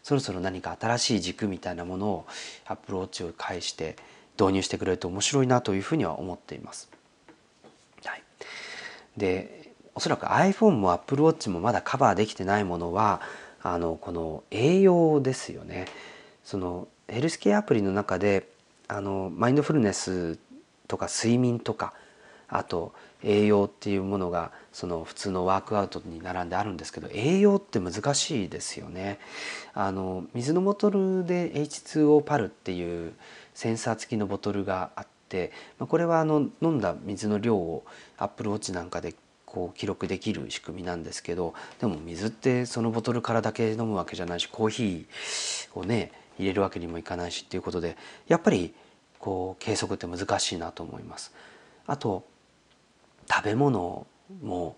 [0.04, 2.26] そろそろ何か新しい軸みたいなものを
[2.68, 3.96] アプローチを介して
[4.40, 6.92] 導入してくれると面白いなというふうには思っています。
[8.06, 8.24] はい、
[9.18, 13.22] でおそらく iPhone も Apple Watch もまだカバーできてないものは
[13.64, 15.86] あのこの栄養ですよね。
[16.44, 18.50] そのヘルスケアアプリの中で
[18.88, 20.38] あのマインドフルネス
[20.88, 21.94] とか睡眠とか
[22.50, 29.20] あと栄養っていうものがその普通のワークアウトに並んであるんですけど栄養って難しいですよね。
[29.74, 33.14] あの水のボトルで H2O パルっていう
[33.54, 37.86] センサー付きのボトルがあってこれはあの飲んだ水の量を
[38.18, 39.16] Apple Watch なんかで
[39.54, 47.96] こう記録できる仕組みなんですけどでも水ってそのボトルからだけ飲むわけじゃないしコーヒーをね入れるわけにもいかないしっていうことで
[48.28, 48.74] やっぱり
[49.20, 51.32] こう計測って難しいなと思います。
[51.86, 52.26] あと
[53.32, 54.08] 食べ物
[54.42, 54.76] も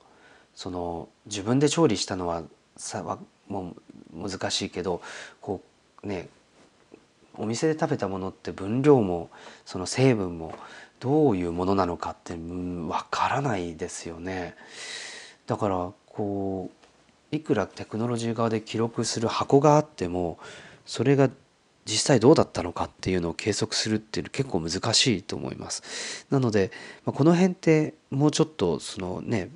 [0.53, 2.43] その自分で調理したのは
[2.75, 3.75] さはも
[4.13, 5.01] う難しいけど
[5.39, 5.61] こ
[6.03, 6.27] うね
[7.37, 9.29] お店で食べたものって分量も
[9.65, 10.53] その成分も
[10.99, 12.35] どういうものなのかって
[12.87, 14.55] わからないですよね。
[15.47, 16.71] だからこ
[17.31, 20.39] ういくらテクノロジー側で記録する箱があっても
[20.85, 21.29] それが
[21.85, 26.25] 実際どうだったのかっていうのを計測するっていうの結構難しいと思います。
[26.31, 26.71] なので、
[27.05, 29.49] ま、この辺ってもうちょっとそのね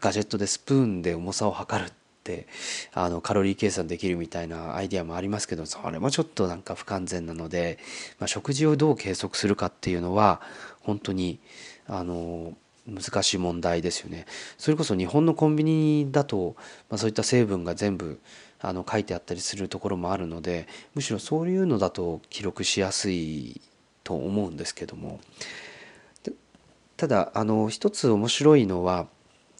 [0.00, 1.92] ガジェットでスプーンで重さを測るっ
[2.24, 2.48] て
[2.92, 7.78] あのカロリー計算できるみたいなアイデアもありますけどそれもちょっとなんか不完全なので、
[8.18, 10.40] まあ、食事をどう計測するかっていうのは
[10.86, 11.40] 本当に
[11.86, 12.54] あの
[12.88, 14.26] 難しい問題ですよね。
[14.56, 16.54] それこそ日本のコンビニだと、
[16.88, 18.20] まあ、そういった成分が全部
[18.60, 23.60] あの書いてあったりするところもあるのでむしろそういうのだと記録しやすい
[24.04, 25.20] と思うんですけども
[26.96, 29.08] ただあの一つ面白いのは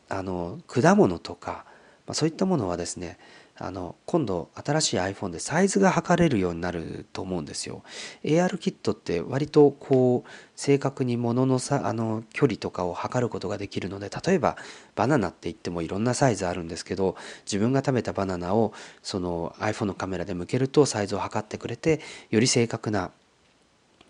[0.08, 1.64] あの果物とか、
[2.06, 3.18] まあ、そういったものはですね
[3.58, 7.82] あの今度新しい iPhone でサイズが測れるようになると思うんですよ。
[8.22, 14.56] AR キットって割とこう正確に物のさあの距離とかを測ることができるので例えば
[14.94, 22.00] バナナって言ってもいろんなサイズあるんですけど自分が食べたバナナをその iPhone のカメラで向けるとサイズを測ってくれて
[22.30, 23.10] より正確な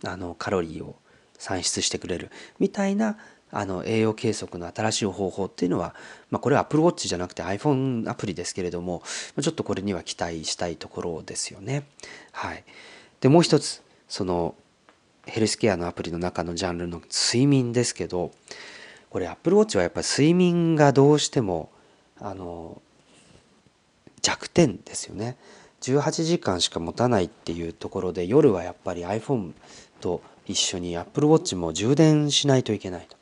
[0.05, 0.97] あのカロリーを
[1.38, 3.18] 算出してくれるみたいな
[3.53, 5.94] あの栄養計測の新しい方法っていうのは、
[6.30, 9.03] まあ、これは Apple Watch じゃなくて iPhone アプリですけれども
[9.40, 11.84] ちょっとこれには期待したいところですよね。
[12.32, 12.64] はい、
[13.20, 14.55] でもう一つその
[15.26, 18.32] ヘルスケアのアプリの中のジャンルの睡眠ですけど
[19.11, 21.70] これ Apple Watch はやっぱり睡眠がどうしても
[22.20, 22.80] あの
[24.22, 25.36] 弱点ですよね。
[25.82, 29.53] 18時間しか持たないっていうところで夜はやっぱり iPhone
[30.01, 33.15] と一緒に Apple Watch も充電しないといけないと。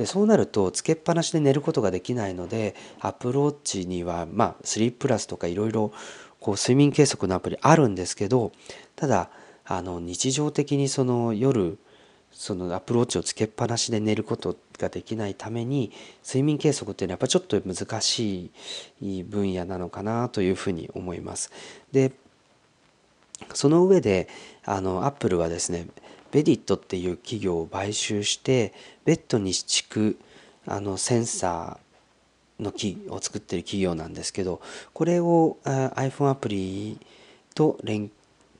[0.00, 5.92] でそうなるとつけっぱなしで寝ることができないので Apple Watch にはまあスリープラスとかいろいろ
[6.40, 8.50] こう睡眠計測のアプリあるんですけど
[8.96, 9.28] ただ
[9.66, 11.76] あの日常的にその夜
[12.32, 15.92] そのアプローチをつけっぱなしで寝ることができないために
[16.24, 18.50] 睡眠計測っていうのはやっぱちょっと難し
[19.02, 21.52] い分野なのかなというふうに思います。
[21.92, 22.12] で
[23.52, 24.28] その上で
[24.64, 25.88] あのアップルはですね
[26.30, 28.72] ベディットっていう企業を買収して
[29.10, 30.18] ベッドに敷く
[30.68, 34.60] あのセンサーの木を作ってる企業なんですけど
[34.92, 36.96] これを iPhone アプリ
[37.56, 38.08] と連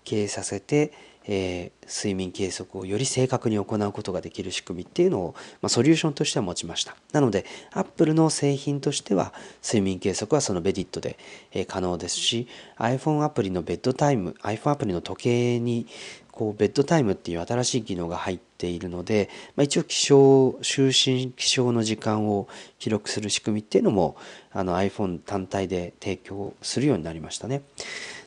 [0.05, 0.93] 携させて
[1.33, 6.97] えー、睡眠計測をより正確に行うことができる仕組みっていうのを、まあ、ソリューションとしては持ちました。
[7.13, 9.33] なので Apple の製品としては
[9.63, 11.19] 睡眠計測はそのベディットで、
[11.53, 12.49] えー、可能ですし
[12.79, 15.87] iPhone アプリのベッドタイム iPhone アプリの時計に
[16.33, 24.17] こうベッドタイムっていう新しい機能が入っているので、まあ、一応起床就寝起床の時間を記録する仕組みっていうのも
[24.53, 27.63] あの iPhone 単体で提供するようになりましたね。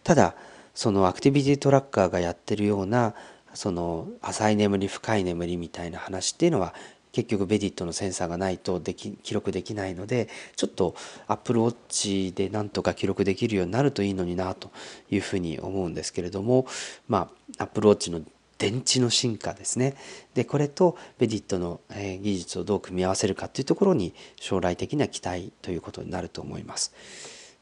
[0.04, 0.36] ただ
[0.76, 3.14] そのアクティビティトラッカーがやってるような
[3.54, 6.74] その浅い眠り深い眠りみたいな話っていうのは
[7.14, 10.96] 結局ベディットのセンサーがないとでき記録できないのでちょっと
[11.28, 14.72] アップルウォッチでなんとか記録できるようになるといいのになと
[15.10, 16.66] いうふうに思うんですけれども
[17.08, 18.22] まあアップルウォッチの
[18.58, 19.96] 電池の進化ですね
[20.34, 26.94] でこれとベディットの技術をどう組み合わせるかっていうところに将来的な期待ということになると思います。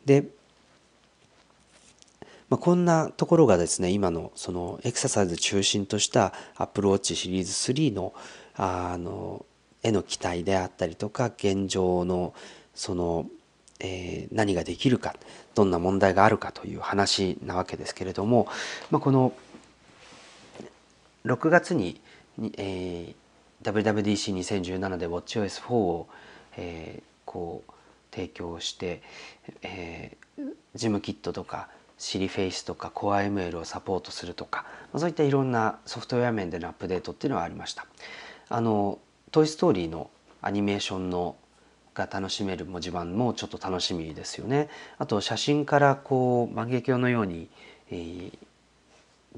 [0.06, 0.26] で
[2.50, 8.14] まあ、こんなところがですね今のそのエクササイズ中心とした Apple Watch シリーズ3の
[8.56, 9.46] あの
[9.84, 12.34] への期待であったりとか現状の
[12.76, 13.28] その、
[13.80, 15.16] えー、何ができるか
[15.56, 18.48] どんな問題があるかという話なわけですけれども、
[18.90, 19.34] まあ、この
[21.26, 22.00] 6月に、
[22.58, 26.08] えー、WWDC2017 で WatchOS4 を、
[26.58, 27.72] えー、こう
[28.12, 29.02] 提供して、
[29.62, 30.44] えー、
[30.76, 37.86] ジムキットとかシリフェイスとか CoreML をサポートするとかそういったいろんなソフトウェア面でのアップデートっていうのはありました。
[38.52, 39.00] あの
[39.32, 40.10] 「トイ・ストーリー」の
[40.42, 41.36] アニメーションの
[41.94, 47.50] が楽しめる文字盤もちょっと楽しみですよねあと写真からこう万華鏡のように、
[47.90, 48.32] えー、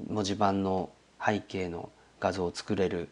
[0.07, 0.89] 文字盤の
[1.23, 1.89] 背景の
[2.19, 3.09] 画像を作れる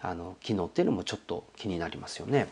[0.00, 2.48] あの機能っていうのもちょっと気になりますよね。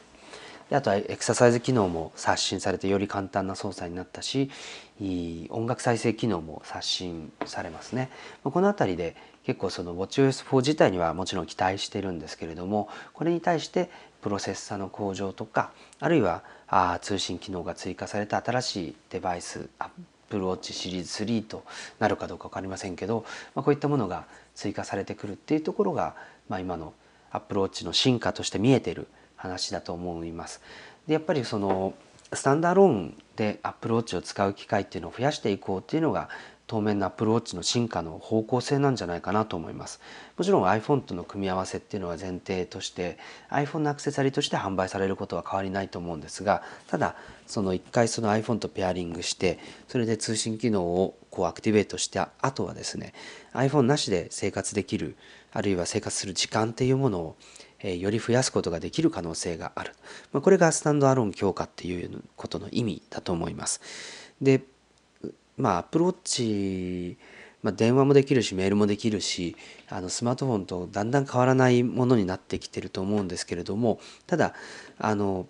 [0.71, 4.51] であとはエクササイズ機能も刷新されてより簡単な操作になったし
[5.49, 8.09] 音楽再生機能も刷新されますね。
[8.45, 9.17] この辺りで
[9.51, 13.91] 結構その WatchOS4 自体にはもちろん期待してるんですけれどもこれに対して
[14.23, 21.65] プロセッサの向上とかあるいはあ通信機能が追加された新しいデバイス Apple Watch シリーズ3と
[21.99, 23.25] なるかどうか分かりませんけど、
[23.57, 24.25] まあ、こういったものが
[24.55, 26.15] 追加されてくるっていうところが、
[26.49, 26.93] まあ、今の
[27.33, 30.61] Apple Watch の進化として見えてる話だと思います。
[31.09, 31.95] でやっぱりその
[32.33, 36.29] スタンダーローンでアップルウォッチを使う機会っていうのを増やしていこうっていうのが
[36.71, 40.01] 当面のアップルウォッチの進化の方向性なんじゃないかなと思います。
[40.37, 43.19] もちろん iPhone との組み合わせっていうのは前提として
[43.51, 47.17] iPhone のアクセサリーとして販売されることは変わりないと思うんですがただ
[47.49, 49.59] その一回その iPhone とペアリングして
[49.89, 53.15] それで通信機能をこうアクティベートした後はですね
[53.53, 55.17] iPhone なしで生活できる
[55.53, 57.37] あるいは生活する時間っていうものを
[57.83, 59.93] えより増やすことができる可能性がある、
[60.33, 63.81] ま、これがスタンドアローン強化っていうことの意味だと思います
[64.41, 64.63] で
[65.61, 67.17] まあアプローチ
[67.63, 69.55] まあ、電話もできるしメールもできるし
[69.89, 74.55] あのスマートフォンとだんだん変わらないものになってきてると思うんですけれどもただ
[74.99, 75.47] あの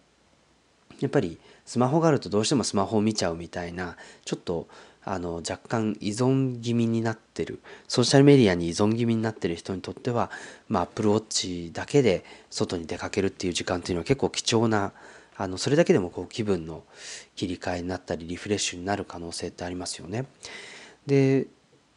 [0.99, 4.67] やっぱりスマホがあるとどうしてもスマホを見ちゃうみたいなちょっと
[5.03, 10.31] あの若干依存気味になってるソーシャルメディアに依存気味になってる人にとっては、
[10.69, 14.93] まあ、Apple Watch だけで外に出かけるっていう時間っていうのは結構貴重な
[15.41, 16.85] あのそれだけでもこう気分の
[17.35, 20.27] 切り替えになったりリフレッシュになる可能性ってありますよね。
[21.07, 21.47] で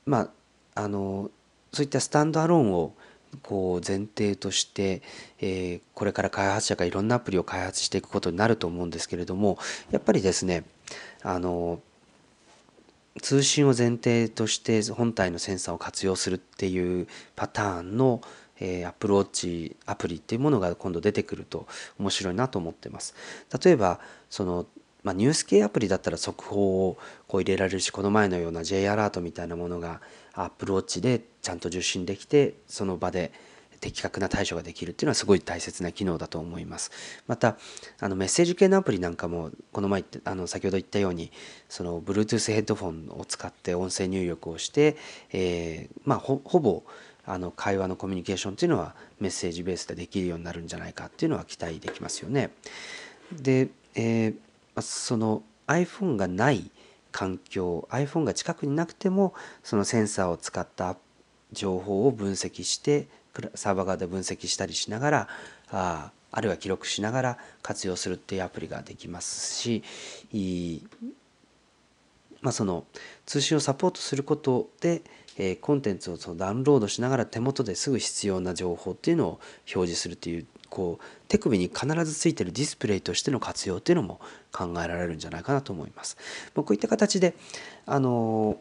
[0.06, 0.32] ま
[0.76, 1.30] ああの
[1.74, 2.94] そういったスタンドアローンを
[3.41, 5.02] こう前提として、
[5.41, 9.58] えー、これから開発者がいろんなアプリを開発していくことになると思うんですけれども
[9.91, 10.64] やっぱりですね
[11.22, 11.82] あの
[13.22, 18.22] 通信を前提として本体のセンサーを活用するっていうパターンの、
[18.60, 21.68] えー、アプローチアプリっていうものが今度出てくると
[21.99, 23.16] 面白いなと思ってます。
[23.64, 23.99] 例えば
[24.30, 24.66] その
[25.04, 26.97] まあ、ニュース系アプリだったら速報を
[27.28, 29.99] こう入れられるしこの前のような J アラートみたいなものが
[30.34, 33.34] アップルウォッチでちゃんと受信できてその場で
[33.82, 36.89] 的確な対処ができるっていうのはすごい大切な機能だと思います。
[37.28, 37.58] また
[37.99, 41.34] あのメッセージ系のアプリなんかもこの前あの先ほど言ったように
[41.68, 44.95] その Bluetooth ヘッドフォンを使って音声入力をして、
[45.34, 46.84] えー、まあほぼ
[47.26, 52.52] あの会話のコミュニケーションっていうのはメッセージベースでできるようになるんじゃないかっていうのは期待できますよね。
[53.32, 56.70] で、えー、その iPhone がない
[57.12, 60.98] 環境 iPhone が近くになくてもそのセンサーを使った
[61.52, 63.08] 情報を分析して
[63.56, 65.28] サーバー側で分析したりしながら
[65.70, 69.84] ああるいは記録しながら活用するっていうアプリができますし
[72.44, 72.84] まあ、その
[73.26, 75.02] 通信をサポートすることで、
[75.38, 79.30] えー、コンテンツをそのダウンロードしながら手元ですぐ必要な情報っていうのを
[79.74, 84.20] 表示するっていうこう手首に必ずついてるディスプレイとしての活用っていうのも
[84.52, 86.18] 考えられるんじゃないかなと思います。
[86.56, 87.36] こういった形で
[87.86, 88.58] あの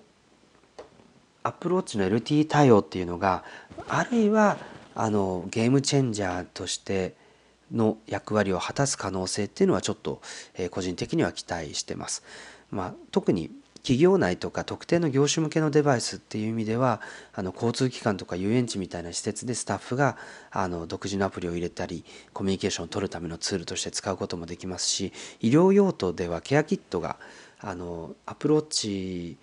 [1.43, 3.45] アップルウォッチの LTE 対応っていうのが
[3.89, 4.59] あるいは
[4.95, 7.14] あのゲームチェンジャーとして
[7.73, 10.20] の役割を果たす可能性っていうのはちょっと、
[10.55, 12.23] えー、個人的には期待してます。
[12.70, 13.51] まあ、特に
[13.83, 17.01] 企業内とか特定の業種向けのデバイスっていう意味では
[17.35, 20.16] あの交通機関とか遊園地みたいな施設でスタッフが
[20.53, 27.16] あの独自のアプリを入れたりコミュニケーションを取るためのツールとして使うこともできますし医療用途ではケアキットが
[27.61, 29.37] あのアプローチ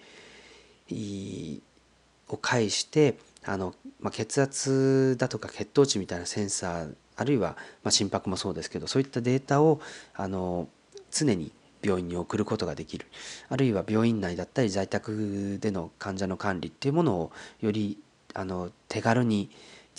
[2.30, 9.82] を介してあの、まあ、血圧だとか血糖値みたいなセンサーあるいは、まあ、心拍もそうですけどそういったデータを
[10.16, 10.70] あの
[11.12, 11.52] 常に
[11.82, 13.08] 病院に送ることができる
[13.50, 17.98] あるいは病院内だったり在宅での患者の管理っていうものをより
[18.34, 19.50] あの手軽に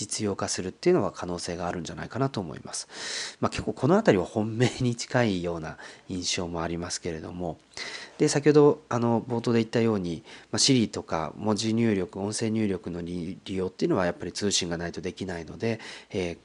[0.01, 3.37] 実用化するっていうのは可能性があるんじゃないかなと思います。
[3.41, 5.77] まあ、結構この辺りは本命に近いような
[6.09, 7.59] 印象もありますけれども
[8.17, 10.23] で先ほどあの冒頭で言ったように、
[10.53, 16.39] まあ、Siri とか文字入力音声入力の利用っていうのはやっぱり通信がないとできないので、えー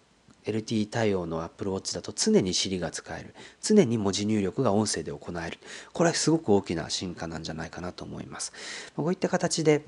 [0.45, 3.33] LTE 対応の Apple Watch だと常に Siri が使える。
[3.61, 5.59] 常に文字入力が音声で行える。
[5.93, 8.53] これはすごく大きな進化なんじゃないかなと思います。
[8.95, 9.85] こういった形で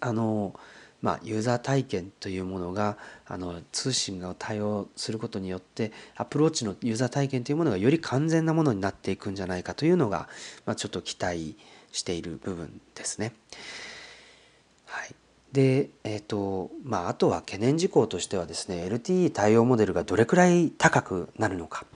[0.00, 0.54] あの
[1.04, 10.30] まあ、ユーザー体験というものがあの通信が対応することによってアプローチのユーザー体験というものがより完全なものになっていくんじゃないかというのが、
[10.64, 11.58] まあ、ちょっと期待
[11.92, 13.34] している部分ですね。
[14.86, 15.14] はい。
[15.54, 21.86] で、えーとまあ、あとは懸念事項としてはですね LTE 対応モデルがどれくらい高くなるのか、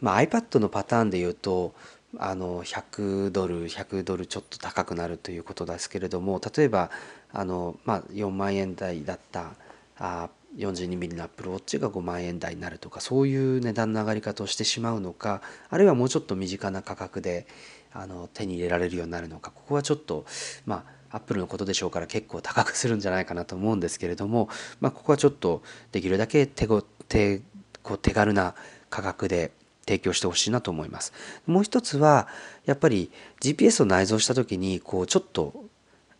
[0.00, 1.74] まあ、iPad のパターンでいうと
[2.18, 6.90] あの100ドル100ドルちょっと高くなるということですけれども例えば
[7.34, 9.50] あの、まあ、4万円台だった
[9.98, 17.46] あ 42mm の Apple Watch が5万円台になるとかそういう値段の上がり方をしてしまうのかあるいはもうちょっと身近な価格で
[17.92, 20.24] あの手に入れられるようになるのかここはちょっと
[20.64, 24.48] まあ Apple のことでしょうから結構高くするんじゃないかなと思うんですけれども、
[24.80, 27.42] まあ、ここはちょっとできるだけ手ご手
[27.82, 28.54] こう手軽な
[28.90, 29.52] 価格で
[29.86, 31.12] 提供してほしいなと思います。
[31.46, 32.28] もう一つは
[32.64, 35.64] やっぱり GPS を内蔵した時にこうちょっと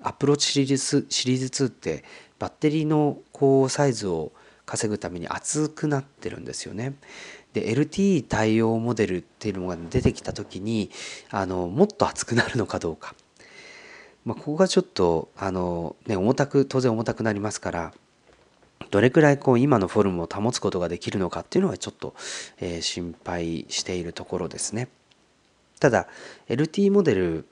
[0.03, 2.05] Apple Watch シリーズシリーズ2って
[2.39, 4.33] バッテリーのこうサイズを
[4.67, 6.95] 稼ぐために厚くなってるんですよね。
[7.53, 10.91] で LTE 対応モデルっていうのが出てきた時に
[11.31, 13.15] あのもっと厚くなるのかどうか
[14.25, 17.93] まあ、ここがちょっとあの、ね、重たく当然重たくなりますから
[18.91, 22.15] どれくらいこう今のフォルムを保つことができるのかっていうのはちょっと、
[22.61, 24.89] えー、心配しているところですね。
[25.79, 26.09] ただ
[26.49, 27.47] LT モデル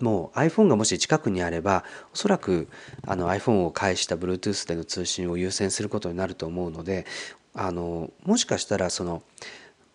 [0.00, 2.68] もう iPhone がもし近くにあればおそらく
[3.06, 7.06] あの iPhone を介した Bluetooth での通信を優先することになると思うので
[7.54, 9.22] あのもしかしたらその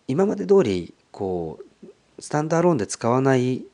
[0.08, 3.64] 今まで通りこうスタンダーローンで使わない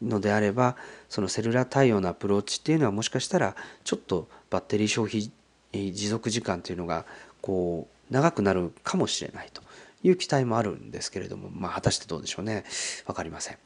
[0.00, 0.76] のであれば
[1.08, 3.54] そのセルラー対応のアプローチっていうのはもしかしたら
[3.84, 5.30] ちょっとバッテリー消費
[5.72, 7.04] 持続時間というのが
[7.40, 9.62] こう長くなるかもしれないと
[10.02, 12.64] いう期待もあるんですけれどもまあ果たしてどうでしょうね。
[13.06, 13.58] 分かりません。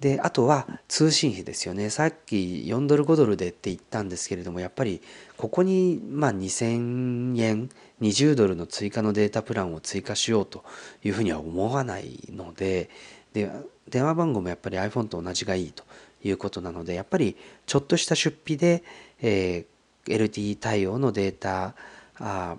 [0.00, 1.90] であとは通信費ですよね。
[1.90, 5.00] さっき4ドル5ドルでって言ったんですけれどもやっぱり
[5.36, 7.70] ここにまあ2000円
[8.00, 10.64] 20ドルの追加のデータプランを追加しようと
[11.04, 12.90] いうふうには思わないので
[13.32, 13.50] で
[13.88, 15.84] 電話番号もやっぱり iPhone と同じがいいと。
[16.24, 18.82] いうことなのでやっぱりちょっとした出費で、
[19.20, 21.74] えー、LTE 対応のデータ
[22.18, 22.56] あ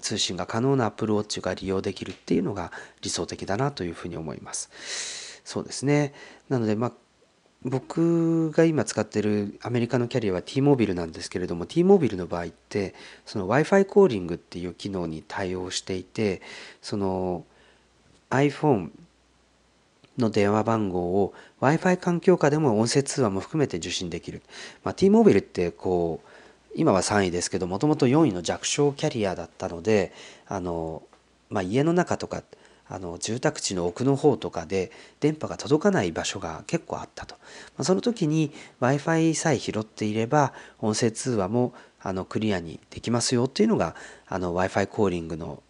[0.00, 2.72] 通信が可能な Apple Watch が利用できるっていうのが
[3.02, 5.40] 理想的だなというふうに思います。
[5.44, 6.14] そうですね
[6.48, 6.92] なのでまあ
[7.64, 16.42] 僕が今使ってるアメリカのキャリアは T モビルなんですけれども T モビルの場合ってその Wi-Fi コーリングっていう機能に対応していて
[16.80, 17.44] その
[18.30, 18.90] iPhone
[20.22, 24.42] の電話番号を Wi-Fi 環境下でも音声通話も含めて受信できる。
[24.84, 26.28] まあ、T モービルってこう
[26.74, 30.12] 今は3位ですけどもともと4位の弱小キャリアだったので
[30.46, 31.02] あの、
[31.50, 32.42] まあ、家の中とか
[32.88, 43.94] あの住宅地の奥の方とかで電波が届かない場所が結構あったと、まあ、その時に w i f i さえ拾っていれば音声通話もあのクリアにできますよっていうのが
[44.28, 45.62] w i f i コーリングの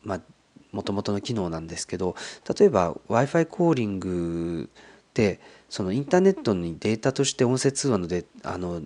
[0.73, 2.17] もともとの機能なんですけど
[2.59, 8.83] 例えば w i f i コーリングってそのインターネットにデータとして音声通話のであの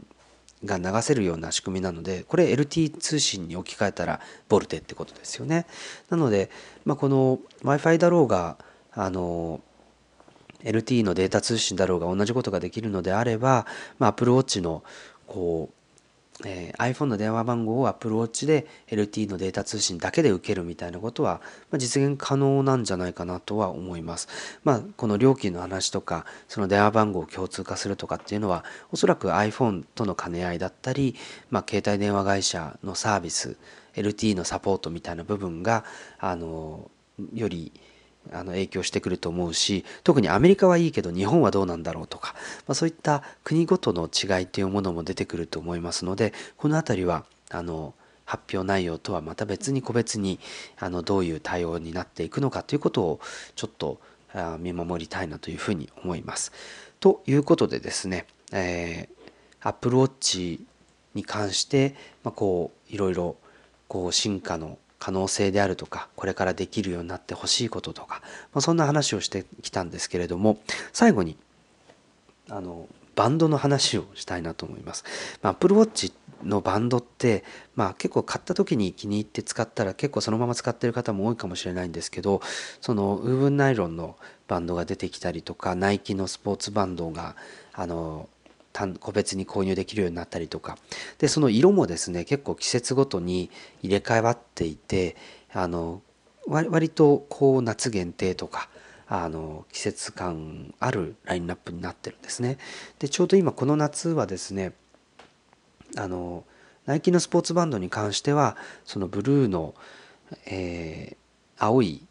[0.64, 5.66] が流せるような仕組みなのでこれ LT 通信に置き換えたらボルテってことですよね。
[6.10, 6.50] なので、
[6.84, 8.56] まあ、この w i f i だろうが
[8.92, 9.60] あの
[10.64, 13.66] LT のデータ通信だろうが同じことができるのであれば、
[13.98, 14.82] まあ、Apple Watch の
[15.26, 15.74] こう
[16.44, 24.28] えー、iPhone の電話番号を Apple Watch で LTE のデータ通信だけで受けるみたいなことは、まあ、実現可能なんじゃないかなとは思います。
[24.62, 31.14] まあ、この料金の話とかその電話番号を共通化するとかっていうのはおそらく iPhone との兼ね合いだったり、
[31.50, 33.56] まあ、携帯電話会社のサービス
[33.94, 35.84] LTE のサポートみたいな部分が
[36.18, 36.90] あの
[37.32, 37.72] より
[38.32, 42.34] あの影響してくると思うし特にアメリカはいいけど日本はどうなんだろうとか、
[42.66, 50.40] まあ、そういった国ごとの違いというものも出てくると思いますのでこの辺りはあの発表内容とはまた別に個別に
[50.78, 53.20] あのどういう対応になっていくのかということを
[53.54, 54.00] ちょっと
[54.58, 56.52] 見守りたいなというふうに思います。
[57.00, 60.60] ということでですね、えー、Apple Watch
[61.14, 63.36] に関して、まあ、こういろいろ
[63.88, 68.22] こう進化の可能性であるとかこれからできるようになってほしいこととか、
[68.52, 70.58] まあ、そんな話をしてきたんですけれども
[70.92, 71.36] 最後に
[72.48, 75.02] あのバンドの話をしたいなと思います。
[75.42, 76.12] まあ、Apple Watch
[76.44, 77.44] のバンドって、
[77.74, 82.42] まあ、結構買った時に気に入って使ったら結構そのまま使ってる方も多いかもしれないんですけど
[82.80, 84.16] そのウーブンナイロンの
[84.48, 87.36] バンドが出てきたりとかナイキのスポーツバンドが
[87.72, 88.28] あの
[88.98, 90.76] 個別に購入できるようになったりとか
[91.18, 93.50] でその色もですね結構季節ごとに
[93.82, 95.16] 入れ替わっていて
[95.52, 96.02] あの
[96.46, 98.68] 割とこう夏限定とか
[99.08, 102.58] あの季節感あるラインナップになってるんですね。
[102.98, 104.72] でちょうど今この夏はですね
[105.96, 106.44] あの
[106.86, 109.74] ナイキのスポーツバンドに関してはそのブルーの、
[110.46, 112.02] えー、青い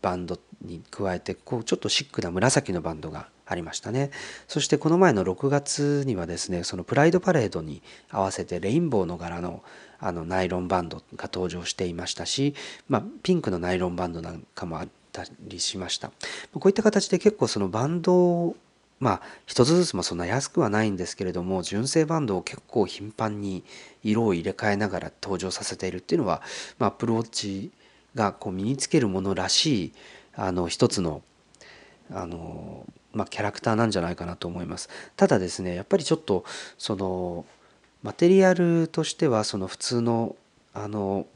[0.00, 4.10] バンドに加えてこうちょっとシックな紫のバンドがありましたね。
[4.48, 9.62] そしてこの前の6月にはですねそのプライドパレードに合わせてレインボーの柄の
[10.00, 12.56] あのナイロンバンドが登場していましたし、
[12.88, 16.10] まあ、ピンクのナイロンバンドなんかもあったりしました。
[16.52, 18.56] こういった形で結構そのバンドを
[18.98, 23.64] まあ一つずつもそんな安くはないんですけれども純正バンドを結構頻繁に
[24.02, 26.40] 色を入れ替えながら登場させているっていうのは、
[26.78, 27.72] まあ、アプローチ
[28.14, 29.92] がこう身につけるものらしい
[30.34, 31.22] あの一つの
[32.14, 34.88] あのまあ、キャラクターなんじゃないかなと思います。
[35.16, 36.44] ただですねやっぱりちょっと
[36.78, 37.44] その
[38.02, 40.36] マテリアルとしてはその普通の
[40.74, 41.26] あの、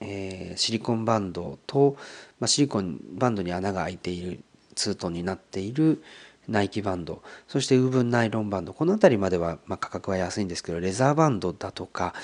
[0.00, 1.96] えー、シリコンバンドと、
[2.38, 4.40] まあ、シリコンバンドに穴が開いている
[4.74, 6.02] ツートンになっている
[6.48, 12.14] ナイキバンドそしてウーブンナイロンバンドこの辺りまでは、まあ、価格は安いんですけどレザーバンドだとか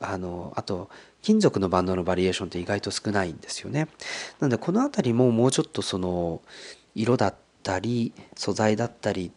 [0.00, 0.90] あのあと
[1.22, 3.88] 金属のバンドのバリエーションって意外と少ないんですよね。
[4.38, 6.40] なのでこの辺りももうちょっとその
[6.94, 9.32] 色だったり素材だったり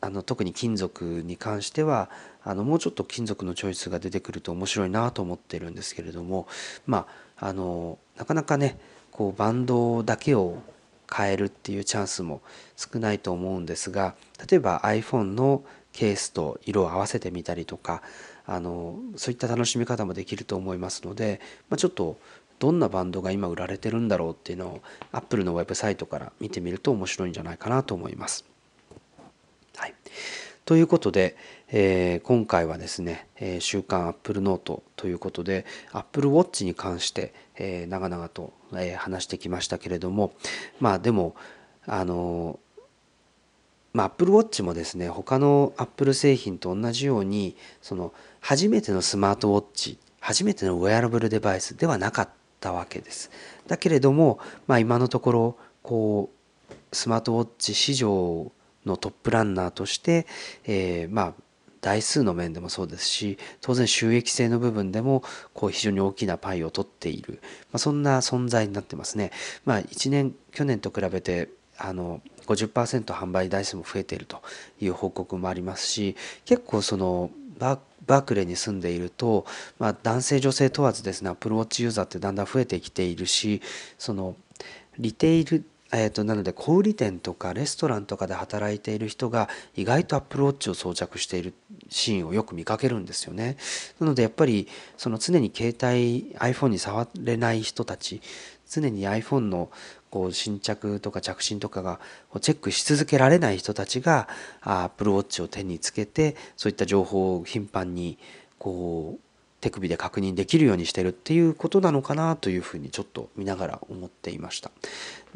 [0.00, 2.10] あの特に金属に関しては
[2.42, 6.46] あのもうちょっと金属のチョイスが出てくると面白いなと思ってるんですけれども
[6.86, 7.06] ま
[7.38, 8.78] ああのなかなかね
[9.10, 10.58] こうバンドだけを
[11.14, 12.40] 変えるっていうチャンスも
[12.76, 14.14] 少ないと思うんですが
[14.50, 15.62] 例えば iPhone の
[15.92, 18.02] ケースと色を合わせてみたりとか
[18.46, 21.40] あのそういった楽しみ方もできると思いますので、
[21.70, 22.18] まあ、ちょっと
[22.58, 24.80] どんなバンドが今売られてるんだろうっていうのを
[25.12, 28.44] Apple のウェブサイトから見てみると面白いんじゃないかなと思います。
[29.76, 29.94] はい、
[30.64, 31.36] ということで、
[31.68, 38.52] えー、今回はですね「えー、週刊 Apple ノート」ということで Apple Watch に関して、えー、長々と、
[38.82, 40.32] えー、話してきましたけれども
[40.80, 41.34] まあでも
[41.86, 42.58] あの
[43.92, 53.30] まあ、Apple Watch もですね他の Apple 製品と同じようにその初めてのスマートウォッチ初めてのウェアラブルデバイスではなかったわけです。
[53.66, 56.30] だけれども、まあ、今のところこ
[56.70, 58.50] うスマートウォッチ市場
[58.84, 60.26] のトップランナーとして、
[60.64, 61.34] えー、まあ
[61.84, 65.22] 台数の面でもそうですし当然収益性の部分でも
[65.52, 67.40] こう非常に大きなパイを取っている、
[67.72, 69.32] まあ、そんな存在になってますね。
[69.66, 74.40] まあ、1年去年と比べてあの50%販売台数も増えていると
[74.80, 76.16] いう報告もありますし
[76.46, 79.44] 結構そのバークレーに住んでいると、
[79.78, 83.60] まあ、男性女性問わずですねアプローチユーザーってだんだん増えてきているし
[83.98, 84.36] その
[84.98, 85.66] リテイル
[85.96, 91.54] えーと、なので小売店とかレストランとかで働いている人が意外と Apple Watch を装着している
[91.88, 93.56] シーンをよく見かけるんですよね。
[94.00, 94.66] なのでやっぱり
[94.96, 98.20] その常に携帯 iPhone に触れない人たち
[98.68, 99.70] 常に iPhone の
[100.10, 102.00] こう新着とか着信とかが
[102.40, 104.28] チェックし続けられない人たちが
[104.62, 108.18] Apple Watch を手につけてそういった情報を頻繁に
[108.58, 109.20] こう
[109.64, 114.70] 手首で確認できるようにしてるっていうことなのかなというふうにちょっと見ながら思っていました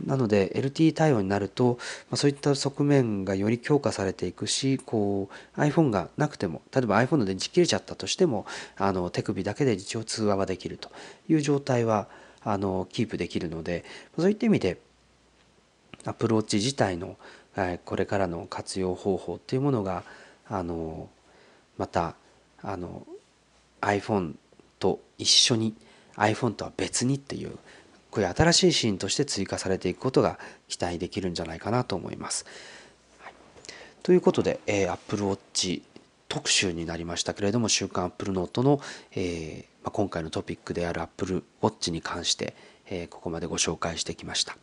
[0.07, 1.79] なので LTE 対応になると、
[2.11, 8.47] まあ、そういった側面がより強化されていくしこう iPhone がなくても例えば iPhone の電池切れちゃったとしても
[8.77, 10.91] あの手首だけで一応通話はできると
[11.29, 12.09] いう状態は
[12.43, 13.85] あのキープできるので
[14.17, 14.79] そういった意味で
[16.05, 17.17] アプローチ自体の
[17.85, 20.05] これからの活用方法っていうものが
[20.49, 21.09] あの
[21.77, 22.15] また
[22.63, 23.07] あの
[23.81, 24.35] iPhone
[24.79, 25.75] と一緒に
[26.17, 27.59] iPhone とは別にっていう
[28.11, 30.39] こういう新しいシーンとして追加されていくことが
[30.69, 32.47] 期待できるんじゃないかなと思います。
[33.21, 33.33] はい、
[34.03, 35.83] ということで、えー、Apple Watch
[36.29, 38.81] 特集になりましたけれども「週刊 Apple Note の」
[39.13, 42.55] えーまあ、今回のトピックである Apple Watch に関して、
[42.91, 44.57] えー、ここまでご紹介してきました。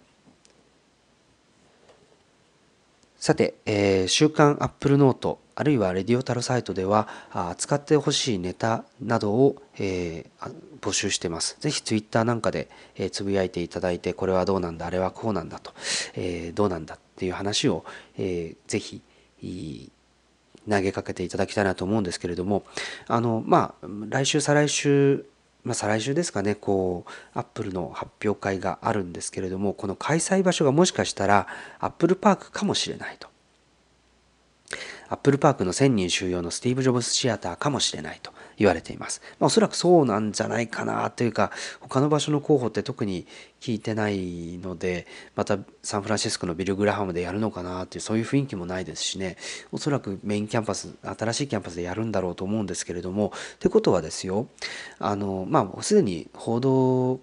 [3.18, 7.08] さて、えー、週刊アップルノートあるいはレディオタルサイトでは
[7.58, 10.52] 使ってほしいネタなどを、えー、
[10.86, 11.58] 募集してます。
[11.60, 15.74] ぜひツイッターなんかで、え、つぶやいていただいてこれはどうなんだあれはこうなんだと、
[16.14, 17.86] え、どうなんだっていう話を、
[18.18, 19.02] えー、ぜひ
[20.70, 22.64] 投げかけていただきたいなと思うんですけれども
[23.08, 25.26] あのまあ来週再来週
[25.64, 31.48] まあ、再来週ですかね、こう、アップルの発表会があるんですけれども、この開催場所がもしかしたら、
[31.80, 33.28] アップルパークかもしれないと。
[35.10, 39.22] アップルパークの1000人収容のスティーブ・ジョブズシアターかもしれないと言われています。
[39.40, 41.52] まあ、おそらくそうなんじゃないかなというか、
[41.82, 43.26] 他の場所の候補って特に
[43.62, 49.38] 聞いてないので、またサンフランシスコのビル・グラハムでやるのかなっていう、そういう雰囲気もないですしね、
[49.72, 54.48] おそらくメインキャンパス、新しいキャンパスでやるんだろうと思うんですけれども、ってことはですよ、
[55.00, 57.20] あの、まあ、すでに報道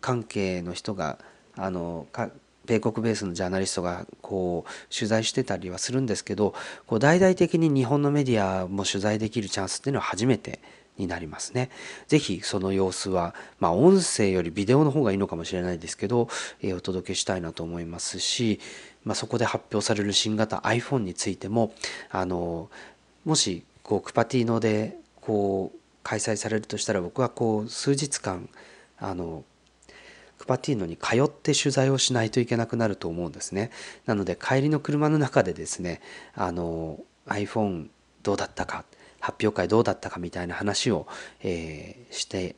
[0.00, 1.18] 関係の人が、
[1.56, 2.06] あの、
[2.70, 6.54] 米国ベースのジャーナリストがこう取材してたりはするんですけど
[6.86, 10.60] こう大々的に日本のメディアも取材できるチャンスっていうのは初めて
[10.96, 11.70] になりますね。
[12.06, 16.28] ぜひその様子は、まあ、音声よりビデオの方がいいのかもしれないですけど、
[16.62, 18.60] えー、お届けしたいなと思いますし、
[19.02, 21.72] まあ、そこで発表される新型 iPhone についても
[22.10, 22.70] あの
[23.24, 28.48] もしこうクパティーノでこう開催されるとしたら僕はこう数日間
[28.98, 29.44] あの
[30.40, 33.70] クパティーノに通って取材をしないといけなくなると思うんですね。
[34.06, 36.00] なので帰りの車の中でですね
[36.34, 37.88] あの iPhone
[38.22, 38.84] どうだったか
[39.20, 41.06] 発表会どうだったかみたいな話を、
[41.42, 42.56] えー、して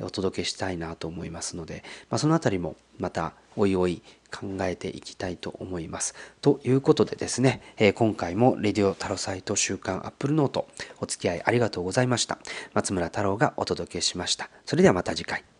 [0.00, 4.00] お届けしたいなと思いますので、まあ、その辺りもまたおいおい
[4.32, 6.14] 考えていきたいと思います。
[6.40, 10.68] ということでですね、えー、今回もレディオタロサイト週刊アップルノート
[11.00, 12.38] お付き合いありがとうございました。
[12.74, 14.50] 松村太郎がお届けしました。
[14.66, 15.53] それではまた次回。